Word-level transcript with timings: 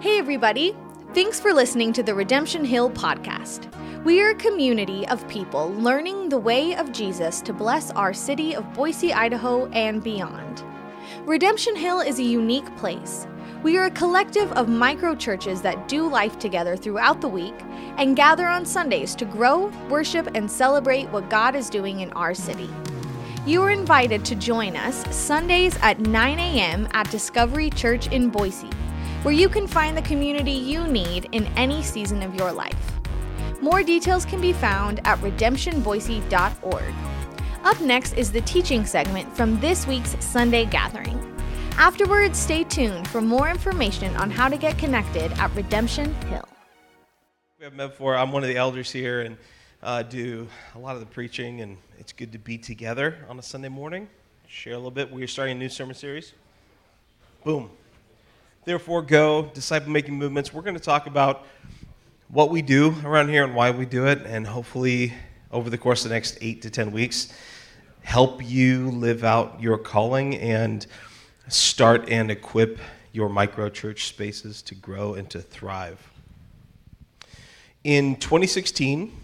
Hey, 0.00 0.18
everybody. 0.18 0.76
Thanks 1.14 1.40
for 1.40 1.54
listening 1.54 1.94
to 1.94 2.02
the 2.02 2.14
Redemption 2.14 2.66
Hill 2.66 2.90
podcast. 2.90 3.72
We 4.04 4.20
are 4.20 4.28
a 4.28 4.34
community 4.34 5.08
of 5.08 5.26
people 5.26 5.72
learning 5.72 6.28
the 6.28 6.38
way 6.38 6.76
of 6.76 6.92
Jesus 6.92 7.40
to 7.40 7.54
bless 7.54 7.90
our 7.92 8.12
city 8.12 8.54
of 8.54 8.70
Boise, 8.74 9.14
Idaho, 9.14 9.66
and 9.70 10.04
beyond. 10.04 10.62
Redemption 11.24 11.74
Hill 11.74 12.00
is 12.00 12.18
a 12.18 12.22
unique 12.22 12.76
place. 12.76 13.26
We 13.62 13.78
are 13.78 13.86
a 13.86 13.90
collective 13.90 14.52
of 14.52 14.68
micro 14.68 15.14
churches 15.14 15.62
that 15.62 15.88
do 15.88 16.06
life 16.06 16.38
together 16.38 16.76
throughout 16.76 17.22
the 17.22 17.28
week 17.28 17.54
and 17.96 18.14
gather 18.14 18.46
on 18.46 18.66
Sundays 18.66 19.14
to 19.14 19.24
grow, 19.24 19.72
worship, 19.88 20.28
and 20.34 20.48
celebrate 20.48 21.08
what 21.08 21.30
God 21.30 21.56
is 21.56 21.70
doing 21.70 22.00
in 22.00 22.12
our 22.12 22.34
city. 22.34 22.68
You 23.46 23.62
are 23.62 23.70
invited 23.70 24.26
to 24.26 24.34
join 24.34 24.76
us 24.76 25.06
Sundays 25.16 25.78
at 25.80 26.00
9 26.00 26.38
a.m. 26.38 26.86
at 26.92 27.10
Discovery 27.10 27.70
Church 27.70 28.08
in 28.08 28.28
Boise, 28.28 28.70
where 29.22 29.34
you 29.34 29.48
can 29.48 29.66
find 29.66 29.96
the 29.96 30.02
community 30.02 30.52
you 30.52 30.86
need 30.86 31.28
in 31.32 31.46
any 31.56 31.82
season 31.82 32.22
of 32.22 32.34
your 32.34 32.52
life. 32.52 32.92
More 33.60 33.82
details 33.82 34.24
can 34.24 34.40
be 34.40 34.52
found 34.52 35.00
at 35.06 35.18
redemptionboise.org. 35.18 36.94
Up 37.64 37.80
next 37.80 38.12
is 38.12 38.30
the 38.30 38.42
teaching 38.42 38.86
segment 38.86 39.34
from 39.36 39.58
this 39.60 39.86
week's 39.86 40.16
Sunday 40.24 40.66
gathering. 40.66 41.20
Afterwards, 41.78 42.38
stay 42.38 42.64
tuned 42.64 43.08
for 43.08 43.20
more 43.20 43.50
information 43.50 44.14
on 44.16 44.30
how 44.30 44.48
to 44.48 44.56
get 44.56 44.78
connected 44.78 45.32
at 45.32 45.54
Redemption 45.54 46.14
Hill. 46.26 46.48
We 47.58 47.64
have 47.64 47.74
met 47.74 47.88
before. 47.88 48.16
I'm 48.16 48.32
one 48.32 48.42
of 48.42 48.48
the 48.48 48.56
elders 48.56 48.90
here 48.90 49.22
and 49.22 49.36
uh, 49.82 50.02
do 50.02 50.48
a 50.74 50.78
lot 50.78 50.94
of 50.94 51.00
the 51.00 51.06
preaching, 51.06 51.60
and 51.60 51.76
it's 51.98 52.12
good 52.12 52.32
to 52.32 52.38
be 52.38 52.56
together 52.56 53.18
on 53.28 53.38
a 53.38 53.42
Sunday 53.42 53.68
morning. 53.68 54.08
Share 54.46 54.74
a 54.74 54.76
little 54.76 54.90
bit. 54.90 55.10
We're 55.10 55.26
starting 55.26 55.56
a 55.56 55.58
new 55.58 55.68
sermon 55.68 55.94
series. 55.94 56.32
Boom. 57.44 57.70
Therefore, 58.66 59.00
go, 59.00 59.48
disciple 59.54 59.92
making 59.92 60.14
movements. 60.14 60.52
We're 60.52 60.62
going 60.62 60.74
to 60.74 60.82
talk 60.82 61.06
about 61.06 61.46
what 62.26 62.50
we 62.50 62.62
do 62.62 62.96
around 63.04 63.28
here 63.28 63.44
and 63.44 63.54
why 63.54 63.70
we 63.70 63.86
do 63.86 64.08
it, 64.08 64.22
and 64.26 64.44
hopefully, 64.44 65.14
over 65.52 65.70
the 65.70 65.78
course 65.78 66.04
of 66.04 66.08
the 66.08 66.16
next 66.16 66.36
eight 66.40 66.62
to 66.62 66.70
10 66.70 66.90
weeks, 66.90 67.32
help 68.02 68.44
you 68.44 68.90
live 68.90 69.22
out 69.22 69.62
your 69.62 69.78
calling 69.78 70.34
and 70.38 70.88
start 71.46 72.08
and 72.08 72.28
equip 72.28 72.80
your 73.12 73.28
micro 73.28 73.68
church 73.68 74.06
spaces 74.06 74.62
to 74.62 74.74
grow 74.74 75.14
and 75.14 75.30
to 75.30 75.40
thrive. 75.40 76.04
In 77.84 78.16
2016, 78.16 79.16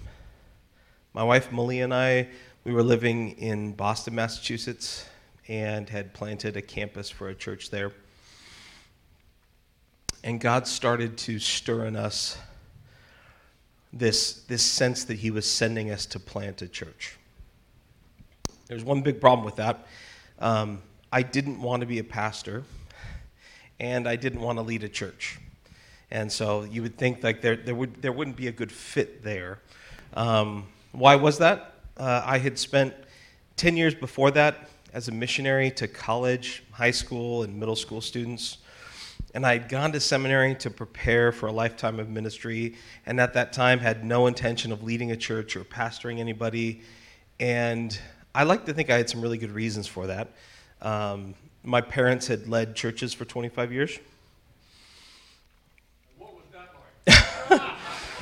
my 1.15 1.25
wife 1.25 1.51
Molly 1.51 1.81
and 1.81 1.93
I, 1.93 2.29
we 2.63 2.73
were 2.73 2.85
living 2.85 3.31
in 3.39 3.73
Boston, 3.73 4.15
Massachusetts, 4.15 5.05
and 5.49 5.89
had 5.89 6.15
planted 6.15 6.57
a 6.57 6.63
campus 6.63 7.11
for 7.11 7.31
a 7.31 7.35
church 7.35 7.71
there. 7.71 7.91
And 10.25 10.41
God 10.41 10.69
started 10.69 11.17
to 11.19 11.39
stir 11.39 11.87
in 11.87 11.97
us 11.97 12.39
this, 13.93 14.45
this 14.45 14.63
sense 14.63 15.05
that 15.05 15.15
He 15.15 15.31
was 15.31 15.51
sending 15.51 15.91
us 15.91 16.07
to 16.07 16.21
plant 16.21 16.63
a 16.63 16.69
church. 16.69 17.17
There's 18.69 18.85
one 18.85 19.03
big 19.03 19.21
problem 19.21 19.45
with 19.45 19.57
that. 19.57 19.87
Um, 20.39 20.81
I 21.13 21.23
didn't 21.23 21.61
want 21.61 21.81
to 21.81 21.87
be 21.87 21.99
a 21.99 22.05
pastor, 22.05 22.63
and 23.81 24.09
I 24.09 24.17
didn't 24.17 24.41
want 24.41 24.59
to 24.59 24.63
lead 24.63 24.85
a 24.85 24.89
church. 24.89 25.39
And 26.11 26.31
so 26.31 26.65
you 26.65 26.83
would 26.83 26.97
think 26.97 27.25
like 27.25 27.41
there, 27.41 27.57
there, 27.57 27.75
would, 27.75 28.01
there 28.01 28.13
wouldn't 28.13 28.37
be 28.37 28.47
a 28.47 28.53
good 28.53 28.71
fit 28.71 29.23
there. 29.23 29.59
Um, 30.15 30.67
why 30.93 31.17
was 31.17 31.39
that? 31.39 31.75
Uh, 31.97 32.23
I 32.25 32.39
had 32.39 32.59
spent 32.59 32.95
10 33.57 33.77
years 33.77 33.95
before 33.95 34.31
that 34.31 34.69
as 34.93 35.09
a 35.09 35.13
missionary 35.13 35.71
to 35.73 35.89
college, 35.89 36.63
high 36.71 36.91
school, 36.91 37.43
and 37.43 37.59
middle 37.59 37.77
school 37.77 38.01
students. 38.01 38.59
And 39.35 39.47
I 39.47 39.55
had 39.55 39.69
gone 39.69 39.93
to 39.93 40.01
seminary 40.01 40.55
to 40.57 40.71
prepare 40.71 41.33
for 41.33 41.47
a 41.47 41.53
lifetime 41.53 41.99
of 41.99 42.09
ministry, 42.09 42.75
and 43.07 43.19
at 43.19 43.33
that 43.35 43.53
time 43.53 43.79
had 43.79 44.05
no 44.05 44.27
intention 44.27 44.73
of 44.73 44.83
leading 44.83 45.11
a 45.11 45.17
church 45.17 45.57
or 45.57 45.65
pastoring 45.65 46.19
anybody. 46.19 46.83
And 47.41 47.99
I 48.35 48.45
like 48.45 48.67
to 48.67 48.75
think 48.75 48.91
I 48.91 48.99
had 48.99 49.09
some 49.09 49.23
really 49.23 49.39
good 49.39 49.53
reasons 49.53 49.87
for 49.87 50.07
that. 50.07 50.29
Um, 50.83 51.35
my 51.63 51.81
parents 51.81 52.27
had 52.27 52.49
led 52.49 52.77
churches 52.77 53.15
for 53.15 53.25
25 53.25 53.73
years. 53.73 53.99
What 56.19 56.35
was 56.35 56.45
that 56.53 57.61
like? 57.61 57.63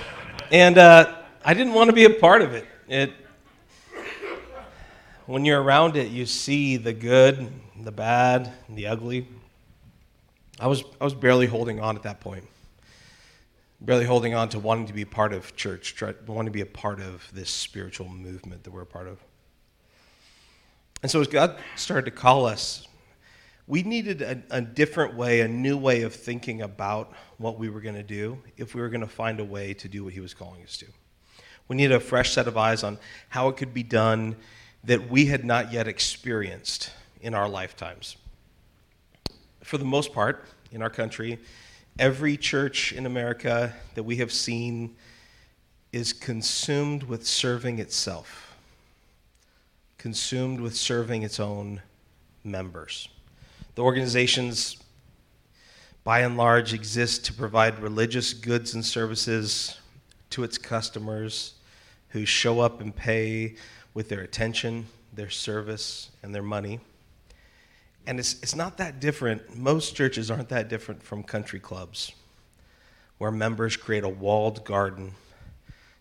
and 0.53 0.79
uh, 0.79 1.17
I 1.45 1.55
didn't 1.55 1.73
want 1.73 1.91
to 1.91 1.95
be 1.95 2.05
a 2.05 2.11
part 2.11 2.43
of 2.43 2.53
it. 2.53 2.67
It 2.89 3.13
when 5.31 5.45
you're 5.45 5.63
around 5.63 5.97
it, 5.97 6.11
you 6.11 6.27
see 6.27 6.77
the 6.77 6.93
good, 6.93 7.53
the 7.81 7.93
bad, 7.93 8.53
the 8.69 8.89
ugly. 8.89 9.29
I 10.61 10.67
was, 10.67 10.85
I 11.01 11.05
was 11.05 11.15
barely 11.15 11.47
holding 11.47 11.81
on 11.81 11.97
at 11.97 12.03
that 12.03 12.21
point. 12.21 12.45
Barely 13.81 14.05
holding 14.05 14.35
on 14.35 14.51
to 14.51 14.59
wanting 14.59 14.87
to 14.89 14.93
be 14.93 15.07
part 15.07 15.33
of 15.33 15.57
church, 15.57 15.95
try, 15.95 16.13
wanting 16.27 16.53
to 16.53 16.53
be 16.53 16.61
a 16.61 16.67
part 16.67 17.01
of 17.01 17.27
this 17.33 17.49
spiritual 17.49 18.09
movement 18.09 18.65
that 18.65 18.71
we're 18.71 18.83
a 18.83 18.87
part 18.87 19.09
of. 19.09 19.19
And 21.03 21.11
so 21.11 21.19
as 21.19 21.29
God 21.29 21.57
started 21.77 22.05
to 22.05 22.11
call 22.11 22.45
us, 22.45 22.87
we 23.67 23.83
needed 23.83 24.21
a, 24.21 24.43
a 24.51 24.61
different 24.61 25.15
way, 25.15 25.41
a 25.41 25.49
new 25.49 25.79
way 25.79 26.03
of 26.03 26.15
thinking 26.15 26.61
about 26.61 27.11
what 27.39 27.59
we 27.59 27.71
were 27.71 27.81
going 27.81 27.95
to 27.95 28.03
do 28.03 28.39
if 28.59 28.75
we 28.75 28.83
were 28.83 28.91
going 28.91 29.01
to 29.01 29.07
find 29.07 29.41
a 29.41 29.45
way 29.45 29.73
to 29.75 29.89
do 29.89 30.05
what 30.05 30.13
He 30.13 30.21
was 30.21 30.35
calling 30.35 30.63
us 30.63 30.77
to. 30.77 30.87
We 31.69 31.77
needed 31.77 31.95
a 31.95 32.01
fresh 32.01 32.33
set 32.33 32.47
of 32.47 32.59
eyes 32.59 32.83
on 32.83 32.99
how 33.31 33.49
it 33.49 33.57
could 33.57 33.73
be 33.73 33.83
done 33.83 34.37
that 34.85 35.09
we 35.09 35.27
had 35.27 35.43
not 35.43 35.73
yet 35.73 35.89
experienced 35.89 36.91
in 37.23 37.33
our 37.33 37.49
lifetimes 37.49 38.17
for 39.63 39.79
the 39.79 39.85
most 39.85 40.13
part, 40.13 40.45
in 40.73 40.83
our 40.83 40.91
country, 40.91 41.39
every 41.99 42.37
church 42.37 42.93
in 42.93 43.07
America 43.07 43.75
that 43.95 44.03
we 44.03 44.17
have 44.17 44.33
seen 44.33 44.95
is 45.93 46.13
consumed 46.13 47.03
with 47.03 47.27
serving 47.27 47.79
itself, 47.79 48.57
consumed 49.99 50.61
with 50.61 50.77
serving 50.77 51.23
its 51.23 51.41
own 51.41 51.83
members. 52.45 53.09
The 53.75 53.83
organizations, 53.83 54.77
by 56.05 56.21
and 56.21 56.37
large, 56.37 56.73
exist 56.73 57.25
to 57.27 57.33
provide 57.33 57.79
religious 57.81 58.33
goods 58.33 58.75
and 58.75 58.85
services 58.85 59.79
to 60.31 60.45
its 60.45 60.59
customers 60.59 61.55
who 62.11 62.25
show 62.25 62.61
up 62.61 62.81
and 62.81 62.95
pay 62.95 63.57
with 63.95 64.09
their 64.09 64.21
attention, 64.21 64.87
their 65.13 65.31
service, 65.31 66.11
and 66.23 66.35
their 66.35 66.43
money. 66.43 66.81
And 68.07 68.19
it's, 68.19 68.35
it's 68.43 68.55
not 68.55 68.79
that 68.79 69.01
different. 69.01 69.57
Most 69.57 69.95
churches 69.95 70.31
aren't 70.31 70.49
that 70.49 70.69
different 70.69 71.03
from 71.03 71.23
country 71.23 71.61
clubs, 71.61 72.13
where 73.19 73.31
members 73.31 73.77
create 73.77 74.05
a 74.05 74.09
walled 74.09 74.65
garden 74.65 75.13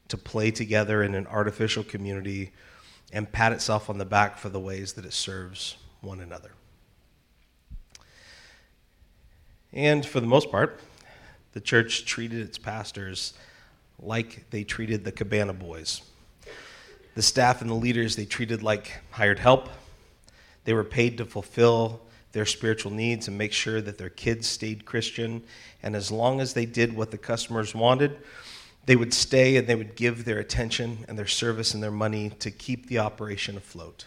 to 0.07 0.17
play 0.17 0.51
together 0.51 1.03
in 1.03 1.13
an 1.13 1.27
artificial 1.27 1.83
community 1.83 2.51
and 3.11 3.31
pat 3.31 3.51
itself 3.51 3.89
on 3.89 3.97
the 3.97 4.05
back 4.05 4.37
for 4.37 4.49
the 4.49 4.59
ways 4.59 4.93
that 4.93 5.05
it 5.05 5.13
serves 5.13 5.77
one 6.01 6.19
another. 6.19 6.51
And 9.71 10.05
for 10.05 10.19
the 10.19 10.27
most 10.27 10.49
part, 10.49 10.79
the 11.53 11.61
church 11.61 12.05
treated 12.05 12.41
its 12.41 12.57
pastors 12.57 13.33
like 14.01 14.49
they 14.49 14.63
treated 14.63 15.03
the 15.03 15.11
cabana 15.11 15.53
boys. 15.53 16.01
The 17.16 17.21
staff 17.21 17.61
and 17.61 17.69
the 17.69 17.75
leaders 17.75 18.16
they 18.16 18.25
treated 18.25 18.63
like 18.63 18.93
hired 19.11 19.39
help 19.39 19.69
they 20.66 20.74
were 20.74 20.84
paid 20.84 21.18
to 21.18 21.25
fulfill 21.25 22.02
their 22.31 22.46
spiritual 22.46 22.92
needs 22.92 23.28
and 23.28 23.38
make 23.38 23.53
sure 23.53 23.81
that 23.81 23.97
their 23.97 24.09
kids 24.09 24.47
stayed 24.47 24.86
Christian. 24.86 25.44
And 25.81 25.96
as 25.96 26.12
long 26.12 26.42
as 26.42 26.53
they 26.53 26.66
did 26.66 26.96
what 26.96 27.12
the 27.12 27.18
customers 27.18 27.74
wanted, 27.74 28.18
they 28.86 28.96
would 28.96 29.14
stay 29.14 29.58
and 29.58 29.68
they 29.68 29.75
would 29.75 29.96
give 29.96 30.25
their 30.25 30.40
attention 30.40 31.06
and 31.08 31.18
their 31.18 31.28
service 31.28 31.74
and 31.74 31.81
their 31.81 31.92
money 31.92 32.30
to 32.40 32.52
keep 32.52 32.88
the 32.88 33.00
operation 33.00 33.58
afloat. 33.58 34.06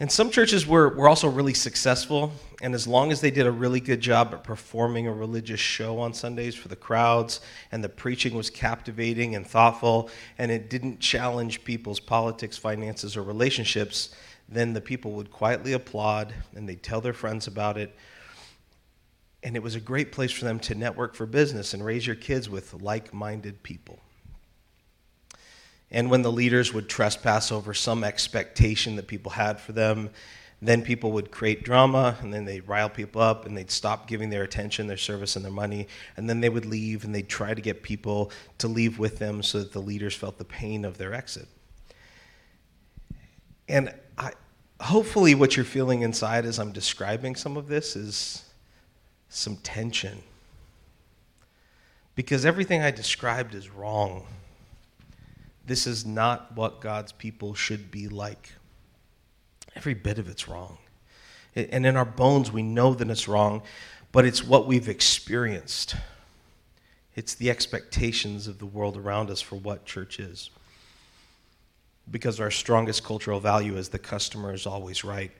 And 0.00 0.12
some 0.12 0.30
churches 0.30 0.64
were, 0.64 0.90
were 0.90 1.08
also 1.08 1.28
really 1.28 1.54
successful, 1.54 2.32
and 2.62 2.72
as 2.72 2.86
long 2.86 3.10
as 3.10 3.20
they 3.20 3.32
did 3.32 3.46
a 3.46 3.50
really 3.50 3.80
good 3.80 4.00
job 4.00 4.32
at 4.32 4.44
performing 4.44 5.08
a 5.08 5.12
religious 5.12 5.58
show 5.58 5.98
on 5.98 6.14
Sundays 6.14 6.54
for 6.54 6.68
the 6.68 6.76
crowds, 6.76 7.40
and 7.72 7.82
the 7.82 7.88
preaching 7.88 8.36
was 8.36 8.48
captivating 8.48 9.34
and 9.34 9.44
thoughtful, 9.44 10.08
and 10.38 10.52
it 10.52 10.70
didn't 10.70 11.00
challenge 11.00 11.64
people's 11.64 11.98
politics, 11.98 12.56
finances, 12.56 13.16
or 13.16 13.24
relationships, 13.24 14.14
then 14.48 14.72
the 14.72 14.80
people 14.80 15.12
would 15.12 15.30
quietly 15.30 15.72
applaud 15.72 16.32
and 16.54 16.68
they'd 16.68 16.82
tell 16.82 17.00
their 17.00 17.12
friends 17.12 17.46
about 17.46 17.76
it. 17.76 17.94
And 19.42 19.54
it 19.54 19.62
was 19.62 19.74
a 19.74 19.80
great 19.80 20.10
place 20.10 20.32
for 20.32 20.44
them 20.44 20.58
to 20.60 20.74
network 20.74 21.14
for 21.14 21.26
business 21.26 21.74
and 21.74 21.84
raise 21.84 22.06
your 22.06 22.16
kids 22.16 22.48
with 22.48 22.74
like 22.74 23.12
minded 23.12 23.62
people. 23.62 24.00
And 25.90 26.10
when 26.10 26.22
the 26.22 26.32
leaders 26.32 26.72
would 26.74 26.88
trespass 26.88 27.52
over 27.52 27.72
some 27.72 28.04
expectation 28.04 28.96
that 28.96 29.06
people 29.06 29.32
had 29.32 29.60
for 29.60 29.72
them, 29.72 30.10
then 30.60 30.82
people 30.82 31.12
would 31.12 31.30
create 31.30 31.62
drama 31.62 32.16
and 32.20 32.34
then 32.34 32.44
they'd 32.44 32.66
rile 32.66 32.90
people 32.90 33.22
up 33.22 33.46
and 33.46 33.56
they'd 33.56 33.70
stop 33.70 34.08
giving 34.08 34.28
their 34.28 34.42
attention, 34.42 34.86
their 34.86 34.96
service, 34.96 35.36
and 35.36 35.44
their 35.44 35.52
money. 35.52 35.86
And 36.16 36.28
then 36.28 36.40
they 36.40 36.48
would 36.48 36.66
leave 36.66 37.04
and 37.04 37.14
they'd 37.14 37.28
try 37.28 37.54
to 37.54 37.60
get 37.60 37.82
people 37.82 38.32
to 38.58 38.66
leave 38.66 38.98
with 38.98 39.18
them 39.18 39.42
so 39.42 39.60
that 39.60 39.72
the 39.72 39.80
leaders 39.80 40.14
felt 40.14 40.36
the 40.36 40.44
pain 40.44 40.84
of 40.84 40.98
their 40.98 41.14
exit. 41.14 41.46
And 43.68 43.94
hopefully, 44.80 45.34
what 45.34 45.56
you're 45.56 45.64
feeling 45.64 46.02
inside 46.02 46.44
as 46.44 46.58
I'm 46.58 46.72
describing 46.72 47.34
some 47.36 47.56
of 47.56 47.68
this 47.68 47.96
is 47.96 48.44
some 49.28 49.56
tension 49.56 50.22
Because 52.14 52.46
everything 52.46 52.82
I 52.82 52.90
described 52.90 53.54
is 53.54 53.68
wrong. 53.70 54.26
This 55.66 55.86
is 55.86 56.06
not 56.06 56.56
what 56.56 56.80
God's 56.80 57.12
people 57.12 57.54
should 57.54 57.90
be 57.90 58.08
like. 58.08 58.52
Every 59.76 59.94
bit 59.94 60.18
of 60.18 60.28
it's 60.28 60.48
wrong. 60.48 60.78
And 61.54 61.86
in 61.86 61.96
our 61.96 62.04
bones, 62.04 62.50
we 62.50 62.62
know 62.62 62.94
that 62.94 63.10
it's 63.10 63.28
wrong, 63.28 63.62
but 64.12 64.24
it's 64.24 64.42
what 64.42 64.66
we've 64.66 64.88
experienced. 64.88 65.96
It's 67.14 67.34
the 67.34 67.50
expectations 67.50 68.48
of 68.48 68.58
the 68.58 68.66
world 68.66 68.96
around 68.96 69.30
us 69.30 69.40
for 69.40 69.56
what 69.56 69.84
church 69.84 70.18
is. 70.18 70.50
Because 72.10 72.40
our 72.40 72.50
strongest 72.50 73.04
cultural 73.04 73.40
value 73.40 73.76
is 73.76 73.90
the 73.90 73.98
customer 73.98 74.52
is 74.52 74.66
always 74.66 75.04
right. 75.04 75.30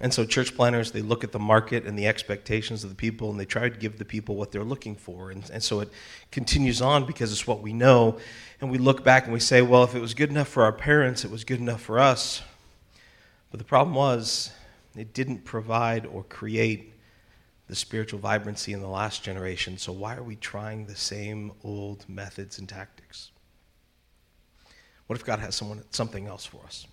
And 0.00 0.12
so 0.12 0.24
church 0.24 0.56
planters, 0.56 0.90
they 0.90 1.02
look 1.02 1.22
at 1.22 1.30
the 1.30 1.38
market 1.38 1.84
and 1.84 1.96
the 1.96 2.08
expectations 2.08 2.82
of 2.82 2.90
the 2.90 2.96
people 2.96 3.30
and 3.30 3.38
they 3.38 3.44
try 3.44 3.68
to 3.68 3.76
give 3.76 3.96
the 3.96 4.04
people 4.04 4.34
what 4.34 4.50
they're 4.50 4.64
looking 4.64 4.96
for. 4.96 5.30
And, 5.30 5.48
and 5.50 5.62
so 5.62 5.80
it 5.80 5.88
continues 6.32 6.82
on 6.82 7.06
because 7.06 7.30
it's 7.30 7.46
what 7.46 7.60
we 7.60 7.72
know. 7.72 8.18
And 8.60 8.70
we 8.70 8.78
look 8.78 9.04
back 9.04 9.24
and 9.24 9.32
we 9.32 9.38
say, 9.38 9.62
well, 9.62 9.84
if 9.84 9.94
it 9.94 10.00
was 10.00 10.14
good 10.14 10.30
enough 10.30 10.48
for 10.48 10.64
our 10.64 10.72
parents, 10.72 11.24
it 11.24 11.30
was 11.30 11.44
good 11.44 11.60
enough 11.60 11.80
for 11.80 12.00
us. 12.00 12.42
But 13.52 13.58
the 13.58 13.64
problem 13.64 13.94
was, 13.94 14.50
it 14.96 15.14
didn't 15.14 15.44
provide 15.44 16.06
or 16.06 16.24
create 16.24 16.92
the 17.68 17.76
spiritual 17.76 18.18
vibrancy 18.18 18.72
in 18.72 18.80
the 18.80 18.88
last 18.88 19.22
generation. 19.22 19.78
So 19.78 19.92
why 19.92 20.16
are 20.16 20.22
we 20.22 20.36
trying 20.36 20.86
the 20.86 20.96
same 20.96 21.52
old 21.62 22.04
methods 22.08 22.58
and 22.58 22.68
tactics? 22.68 23.30
What 25.06 25.18
if 25.18 25.24
God 25.24 25.38
has 25.40 25.54
someone, 25.54 25.82
something 25.90 26.26
else 26.26 26.44
for 26.46 26.64
us? 26.64 26.86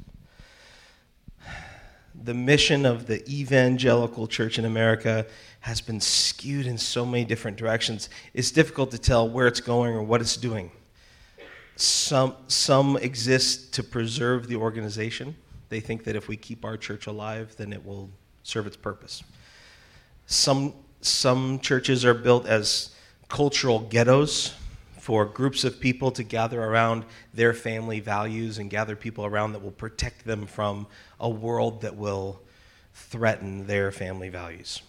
the 2.23 2.33
mission 2.33 2.85
of 2.85 3.07
the 3.07 3.27
evangelical 3.29 4.27
church 4.27 4.59
in 4.59 4.65
America 4.65 5.25
has 5.61 5.81
been 5.81 5.99
skewed 5.99 6.65
in 6.65 6.77
so 6.77 7.05
many 7.05 7.23
different 7.23 7.57
directions. 7.57 8.09
It's 8.33 8.51
difficult 8.51 8.91
to 8.91 8.97
tell 8.97 9.29
where 9.29 9.47
it's 9.47 9.61
going 9.61 9.93
or 9.93 10.03
what 10.03 10.21
it's 10.21 10.37
doing. 10.37 10.71
Some, 11.75 12.35
some 12.47 12.97
exist 12.97 13.73
to 13.75 13.83
preserve 13.83 14.47
the 14.47 14.57
organization. 14.57 15.35
They 15.69 15.79
think 15.79 16.03
that 16.03 16.15
if 16.15 16.27
we 16.27 16.35
keep 16.35 16.65
our 16.65 16.77
church 16.77 17.07
alive, 17.07 17.55
then 17.57 17.71
it 17.73 17.83
will 17.85 18.09
serve 18.43 18.67
its 18.67 18.75
purpose. 18.75 19.23
Some, 20.25 20.73
some 21.01 21.59
churches 21.59 22.03
are 22.03 22.13
built 22.13 22.45
as 22.45 22.93
cultural 23.29 23.79
ghettos 23.79 24.53
for 25.11 25.25
groups 25.25 25.65
of 25.65 25.77
people 25.81 26.09
to 26.09 26.23
gather 26.23 26.63
around 26.63 27.03
their 27.33 27.53
family 27.53 27.99
values 27.99 28.59
and 28.59 28.69
gather 28.69 28.95
people 28.95 29.25
around 29.25 29.51
that 29.51 29.61
will 29.61 29.69
protect 29.69 30.23
them 30.23 30.45
from 30.45 30.87
a 31.19 31.29
world 31.29 31.81
that 31.81 31.97
will 31.97 32.39
threaten 32.93 33.67
their 33.67 33.91
family 33.91 34.29
values. 34.29 34.81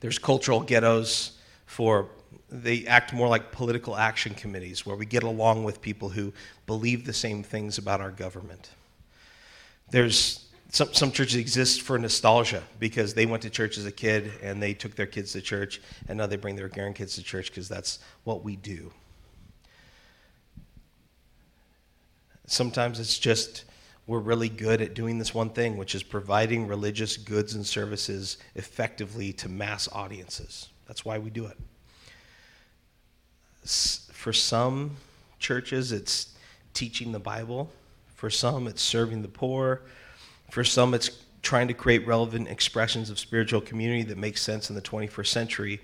There's 0.00 0.18
cultural 0.18 0.58
ghettos 0.58 1.38
for 1.64 2.08
they 2.50 2.88
act 2.88 3.12
more 3.12 3.28
like 3.28 3.52
political 3.52 3.94
action 3.94 4.34
committees 4.34 4.84
where 4.84 4.96
we 4.96 5.06
get 5.06 5.22
along 5.22 5.62
with 5.62 5.80
people 5.80 6.08
who 6.08 6.32
believe 6.66 7.06
the 7.06 7.12
same 7.12 7.44
things 7.44 7.78
about 7.78 8.00
our 8.00 8.10
government. 8.10 8.70
There's 9.92 10.47
some, 10.70 10.92
some 10.92 11.12
churches 11.12 11.36
exist 11.36 11.82
for 11.82 11.98
nostalgia 11.98 12.62
because 12.78 13.14
they 13.14 13.26
went 13.26 13.42
to 13.42 13.50
church 13.50 13.78
as 13.78 13.86
a 13.86 13.92
kid 13.92 14.30
and 14.42 14.62
they 14.62 14.74
took 14.74 14.94
their 14.94 15.06
kids 15.06 15.32
to 15.32 15.40
church 15.40 15.80
and 16.08 16.18
now 16.18 16.26
they 16.26 16.36
bring 16.36 16.56
their 16.56 16.68
grandkids 16.68 17.14
to 17.14 17.22
church 17.22 17.50
because 17.50 17.68
that's 17.68 17.98
what 18.24 18.44
we 18.44 18.56
do. 18.56 18.92
Sometimes 22.46 23.00
it's 23.00 23.18
just 23.18 23.64
we're 24.06 24.18
really 24.18 24.48
good 24.48 24.80
at 24.80 24.94
doing 24.94 25.18
this 25.18 25.34
one 25.34 25.50
thing, 25.50 25.76
which 25.76 25.94
is 25.94 26.02
providing 26.02 26.66
religious 26.66 27.18
goods 27.18 27.54
and 27.54 27.66
services 27.66 28.38
effectively 28.54 29.34
to 29.34 29.50
mass 29.50 29.86
audiences. 29.92 30.68
That's 30.86 31.04
why 31.04 31.18
we 31.18 31.28
do 31.28 31.44
it. 31.44 31.58
For 34.12 34.32
some 34.32 34.96
churches, 35.38 35.92
it's 35.92 36.34
teaching 36.72 37.12
the 37.12 37.18
Bible. 37.18 37.70
For 38.14 38.30
some, 38.30 38.66
it's 38.66 38.80
serving 38.80 39.20
the 39.20 39.28
poor. 39.28 39.82
For 40.50 40.64
some, 40.64 40.94
it's 40.94 41.10
trying 41.42 41.68
to 41.68 41.74
create 41.74 42.06
relevant 42.06 42.48
expressions 42.48 43.10
of 43.10 43.18
spiritual 43.18 43.60
community 43.60 44.02
that 44.04 44.18
make 44.18 44.38
sense 44.38 44.70
in 44.70 44.76
the 44.76 44.82
21st 44.82 45.26
century. 45.26 45.80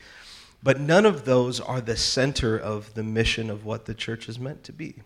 But 0.63 0.81
none 0.81 1.05
of 1.05 1.25
those 1.25 1.61
are 1.61 1.81
the 1.81 1.97
center 1.97 2.59
of 2.59 2.95
the 2.95 3.03
mission 3.03 3.51
of 3.51 3.65
what 3.65 3.85
the 3.85 3.95
church 3.95 4.29
is 4.29 4.39
meant 4.39 4.65
to 4.65 4.73
be. 4.73 4.97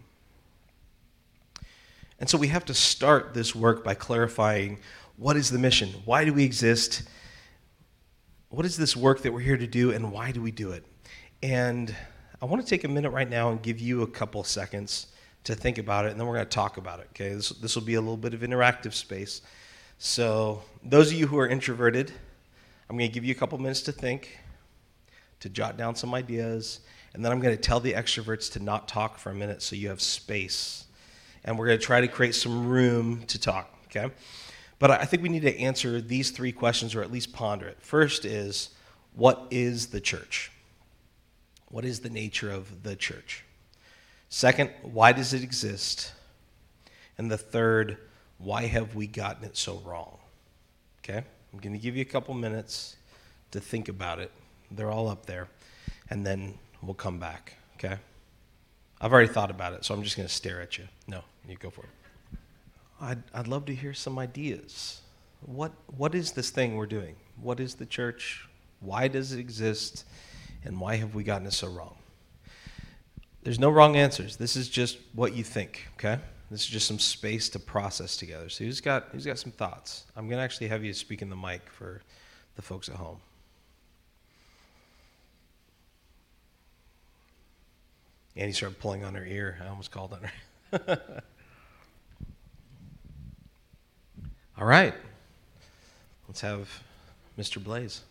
And 2.21 2.29
so 2.29 2.39
we 2.39 2.49
have 2.49 2.65
to 2.67 2.75
start 2.75 3.35
this 3.35 3.55
work 3.55 3.85
by 3.85 3.95
clarifying 3.95 4.79
what 5.17 5.37
is 5.37 5.51
the 5.51 5.59
mission? 5.59 5.89
Why 6.05 6.25
do 6.25 6.33
we 6.33 6.45
exist? 6.45 7.03
What 8.51 8.65
is 8.65 8.77
this 8.77 8.97
work 8.97 9.23
that 9.23 9.33
we're 9.33 9.41
here 9.41 9.57
to 9.57 9.67
do, 9.67 9.91
and 9.91 10.13
why 10.13 10.31
do 10.31 10.41
we 10.41 10.53
do 10.53 10.71
it? 10.71 10.85
And 11.43 11.95
I 12.41 12.45
want 12.47 12.63
to 12.63 12.69
take 12.69 12.85
a 12.85 12.89
minute 12.89 13.11
right 13.11 13.29
now 13.29 13.51
and 13.51 13.61
give 13.61 13.81
you 13.81 14.03
a 14.03 14.07
couple 14.07 14.45
seconds 14.45 15.09
to 15.49 15.55
think 15.55 15.79
about 15.79 16.05
it, 16.05 16.11
and 16.11 16.21
then 16.21 16.27
we're 16.27 16.35
going 16.35 16.45
to 16.45 16.51
talk 16.51 16.77
about 16.77 17.01
it. 17.01 17.09
Okay, 17.15 17.33
this 17.33 17.49
this 17.49 17.75
will 17.75 17.83
be 17.83 17.95
a 17.95 18.01
little 18.01 18.19
bit 18.19 18.35
of 18.35 18.41
interactive 18.41 18.93
space. 18.93 19.41
So 19.97 20.63
those 20.85 21.11
of 21.11 21.19
you 21.19 21.27
who 21.27 21.39
are 21.39 21.49
introverted, 21.49 22.13
I'm 22.89 22.99
going 22.99 23.09
to 23.09 23.15
give 23.15 23.25
you 23.25 23.33
a 23.33 23.35
couple 23.35 23.57
minutes 23.57 23.81
to 23.83 23.93
think, 23.93 24.39
to 25.41 25.49
jot 25.49 25.79
down 25.79 25.95
some 25.95 26.13
ideas, 26.13 26.81
and 27.15 27.25
then 27.25 27.33
I'm 27.33 27.41
going 27.41 27.57
to 27.57 27.61
tell 27.61 27.81
the 27.81 27.95
extroverts 27.95 28.53
to 28.53 28.63
not 28.63 28.89
talk 28.89 29.17
for 29.17 29.31
a 29.31 29.35
minute 29.35 29.63
so 29.63 29.75
you 29.75 29.89
have 29.89 30.03
space, 30.03 30.85
and 31.45 31.59
we're 31.59 31.67
going 31.67 31.79
to 31.79 31.85
try 31.85 32.03
to 32.03 32.09
create 32.09 32.35
some 32.35 32.69
room 32.69 33.23
to 33.29 33.41
talk. 33.41 33.75
Okay, 33.87 34.13
but 34.79 34.91
I 34.91 35.07
think 35.07 35.23
we 35.23 35.31
need 35.31 35.43
to 35.43 35.59
answer 35.59 36.03
these 36.03 36.31
three 36.31 36.53
questions, 36.53 36.95
or 36.95 37.01
at 37.03 37.11
least 37.11 37.33
ponder 37.33 37.67
it. 37.67 37.79
First 37.81 38.27
is, 38.27 38.69
what 39.15 39.47
is 39.51 39.87
the 39.87 40.01
church? 40.01 40.53
What 41.71 41.87
is 41.87 42.01
the 42.01 42.11
nature 42.11 42.51
of 42.51 42.83
the 42.83 42.97
church? 42.97 43.45
Second, 44.29 44.71
why 44.83 45.13
does 45.13 45.33
it 45.33 45.43
exist? 45.43 46.13
And 47.17 47.31
the 47.31 47.39
third, 47.39 47.99
why 48.39 48.67
have 48.67 48.95
we 48.95 49.07
gotten 49.07 49.45
it 49.45 49.57
so 49.57 49.81
wrong? 49.85 50.19
Okay? 51.03 51.25
I'm 51.53 51.59
going 51.59 51.73
to 51.73 51.79
give 51.79 51.97
you 51.97 52.03
a 52.03 52.07
couple 52.07 52.35
minutes 52.35 52.97
to 53.51 53.61
think 53.61 53.89
about 53.89 54.19
it. 54.19 54.31
They're 54.71 54.91
all 54.91 55.09
up 55.09 55.27
there. 55.27 55.49
And 56.11 56.27
then 56.27 56.55
we'll 56.83 56.95
come 56.95 57.19
back. 57.19 57.55
Okay? 57.77 57.97
I've 59.01 59.13
already 59.13 59.33
thought 59.33 59.51
about 59.51 59.73
it, 59.73 59.85
so 59.85 59.95
I'm 59.95 60.03
just 60.03 60.17
going 60.17 60.29
to 60.29 60.35
stare 60.35 60.61
at 60.61 60.77
you. 60.77 60.85
No, 61.07 61.23
you 61.49 61.57
go 61.57 61.71
for 61.71 61.83
it. 61.83 62.39
I'd, 63.01 63.23
I'd 63.33 63.47
love 63.47 63.65
to 63.67 63.75
hear 63.75 63.95
some 63.95 64.19
ideas. 64.19 65.01
What, 65.47 65.73
what 65.97 66.15
is 66.15 66.33
this 66.33 66.51
thing 66.51 66.77
we're 66.77 66.87
doing? 66.87 67.15
What 67.41 67.61
is 67.61 67.75
the 67.75 67.87
church? 67.87 68.47
Why 68.81 69.07
does 69.09 69.33
it 69.33 69.39
exist? 69.39 70.05
And 70.65 70.81
why 70.81 70.97
have 70.97 71.15
we 71.15 71.23
gotten 71.23 71.47
it 71.47 71.53
so 71.53 71.69
wrong? 71.69 71.95
There's 73.43 73.59
no 73.59 73.71
wrong 73.71 73.97
answers. 73.97 74.37
This 74.37 74.57
is 74.57 74.69
just 74.69 74.99
what 75.15 75.35
you 75.35 75.45
think, 75.45 75.87
okay? 75.95 76.21
This 76.51 76.61
is 76.63 76.67
just 76.67 76.87
some 76.87 76.99
space 76.99 77.49
to 77.51 77.59
process 77.59 78.17
together. 78.17 78.49
So 78.49 78.65
who's 78.65 78.81
got 78.81 79.09
who's 79.13 79.27
got 79.27 79.39
some 79.39 79.53
thoughts? 79.53 80.05
I'm 80.17 80.29
gonna 80.29 80.43
actually 80.43 80.69
have 80.69 80.85
you 80.85 80.95
speak 80.95 81.23
in 81.23 81.29
the 81.29 81.37
mic 81.37 81.63
for 81.71 82.03
the 82.57 82.63
folks 82.63 82.89
at 82.89 82.97
home. 82.97 83.19
Annie 88.35 88.53
started 88.53 88.79
pulling 88.79 89.05
on 89.05 89.15
her 89.15 89.27
ear. 89.27 89.59
I 89.63 89.69
almost 89.69 89.91
called 89.91 90.15
on 90.15 90.31
her. 90.87 91.01
All 94.59 94.67
right. 94.67 94.95
Let's 96.29 96.41
have 96.41 96.83
Mr. 97.39 97.63
Blaze. 97.63 98.03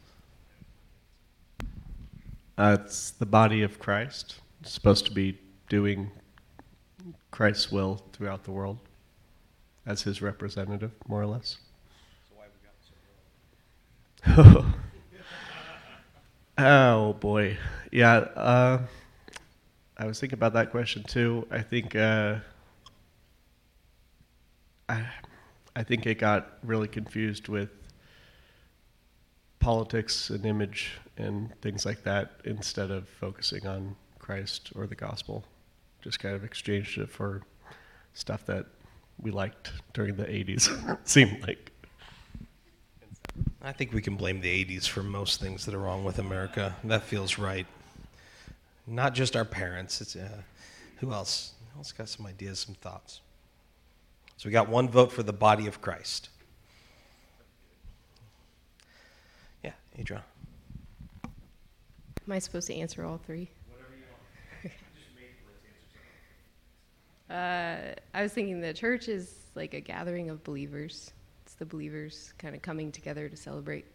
Uh, 2.57 2.77
it's 2.81 3.11
the 3.11 3.25
body 3.25 3.63
of 3.63 3.79
Christ 3.79 4.35
supposed 4.69 5.05
to 5.05 5.11
be 5.11 5.39
doing 5.69 6.11
Christ's 7.31 7.71
will 7.71 8.03
throughout 8.13 8.43
the 8.43 8.51
world 8.51 8.79
as 9.85 10.01
his 10.01 10.21
representative, 10.21 10.91
more 11.07 11.21
or 11.21 11.25
less. 11.27 11.57
Oh 16.57 17.13
boy, 17.13 17.55
yeah. 17.91 18.15
Uh, 18.35 18.79
I 19.95 20.05
was 20.05 20.19
thinking 20.19 20.37
about 20.37 20.53
that 20.53 20.71
question 20.71 21.03
too. 21.03 21.45
I 21.51 21.61
think 21.61 21.95
uh, 21.95 22.37
I, 24.89 25.05
I 25.75 25.83
think 25.83 26.07
it 26.07 26.15
got 26.15 26.57
really 26.63 26.87
confused 26.87 27.47
with 27.47 27.69
politics 29.59 30.31
and 30.31 30.45
image 30.47 30.93
and 31.17 31.53
things 31.61 31.85
like 31.85 32.03
that 32.03 32.41
instead 32.43 32.89
of 32.89 33.07
focusing 33.07 33.67
on 33.67 33.95
Christ 34.27 34.71
or 34.75 34.85
the 34.87 34.95
gospel. 34.95 35.45
Just 36.01 36.19
kind 36.19 36.35
of 36.35 36.43
exchanged 36.43 36.97
it 36.97 37.09
for 37.09 37.43
stuff 38.13 38.45
that 38.45 38.65
we 39.21 39.31
liked 39.31 39.71
during 39.93 40.17
the 40.17 40.25
80s, 40.25 40.97
seemed 41.05 41.47
like. 41.47 41.71
I 43.61 43.71
think 43.71 43.93
we 43.93 44.01
can 44.01 44.17
blame 44.17 44.41
the 44.41 44.65
80s 44.65 44.87
for 44.87 45.01
most 45.01 45.39
things 45.39 45.65
that 45.65 45.73
are 45.73 45.79
wrong 45.79 46.03
with 46.03 46.19
America. 46.19 46.75
That 46.83 47.03
feels 47.03 47.37
right. 47.37 47.65
Not 48.85 49.13
just 49.13 49.35
our 49.37 49.45
parents. 49.45 50.01
It's 50.01 50.15
uh, 50.17 50.41
who 50.97 51.13
else? 51.13 51.53
Who 51.73 51.79
else 51.79 51.93
got 51.93 52.09
some 52.09 52.25
ideas, 52.25 52.59
some 52.59 52.75
thoughts? 52.75 53.21
So 54.35 54.49
we 54.49 54.51
got 54.51 54.67
one 54.67 54.89
vote 54.89 55.11
for 55.11 55.23
the 55.23 55.33
body 55.33 55.67
of 55.67 55.81
Christ. 55.81 56.29
Yeah, 59.63 59.71
Adrian. 59.97 60.23
Am 61.23 62.31
I 62.33 62.39
supposed 62.39 62.67
to 62.67 62.75
answer 62.75 63.05
all 63.05 63.19
three? 63.25 63.49
Uh, 67.29 67.93
I 68.13 68.21
was 68.21 68.31
thinking 68.31 68.61
the 68.61 68.73
church 68.73 69.09
is 69.09 69.33
like 69.55 69.73
a 69.73 69.81
gathering 69.81 70.29
of 70.29 70.43
believers. 70.43 71.11
It's 71.45 71.55
the 71.55 71.65
believers 71.65 72.33
kind 72.37 72.55
of 72.55 72.61
coming 72.61 72.91
together 72.91 73.27
to 73.27 73.35
celebrate 73.35 73.85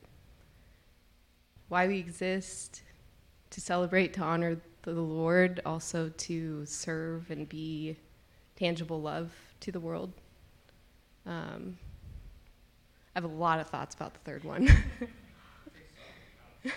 why 1.69 1.87
we 1.87 1.99
exist, 1.99 2.83
to 3.49 3.61
celebrate, 3.61 4.13
to 4.13 4.21
honor 4.21 4.61
the 4.83 4.93
Lord, 4.93 5.63
also 5.65 6.11
to 6.11 6.67
serve 6.67 7.31
and 7.31 7.49
be 7.49 7.97
tangible 8.57 9.01
love 9.01 9.33
to 9.61 9.73
the 9.73 9.81
world. 9.81 10.13
Um, 11.25 11.79
I 13.15 13.21
have 13.21 13.25
a 13.25 13.35
lot 13.35 13.59
of 13.61 13.69
thoughts 13.69 13.95
about 13.95 14.13
the 14.13 14.21
third 14.21 14.45
one. 14.45 14.69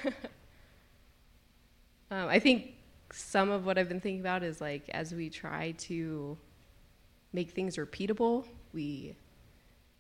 um, 2.10 2.28
I 2.30 2.40
think 2.40 2.76
some 3.12 3.50
of 3.50 3.66
what 3.66 3.78
I've 3.78 3.90
been 3.90 4.00
thinking 4.00 4.22
about 4.22 4.44
is 4.44 4.62
like 4.62 4.88
as 4.90 5.14
we 5.14 5.30
try 5.30 5.72
to 5.72 6.38
make 7.36 7.52
things 7.52 7.76
repeatable, 7.76 8.46
we 8.74 9.16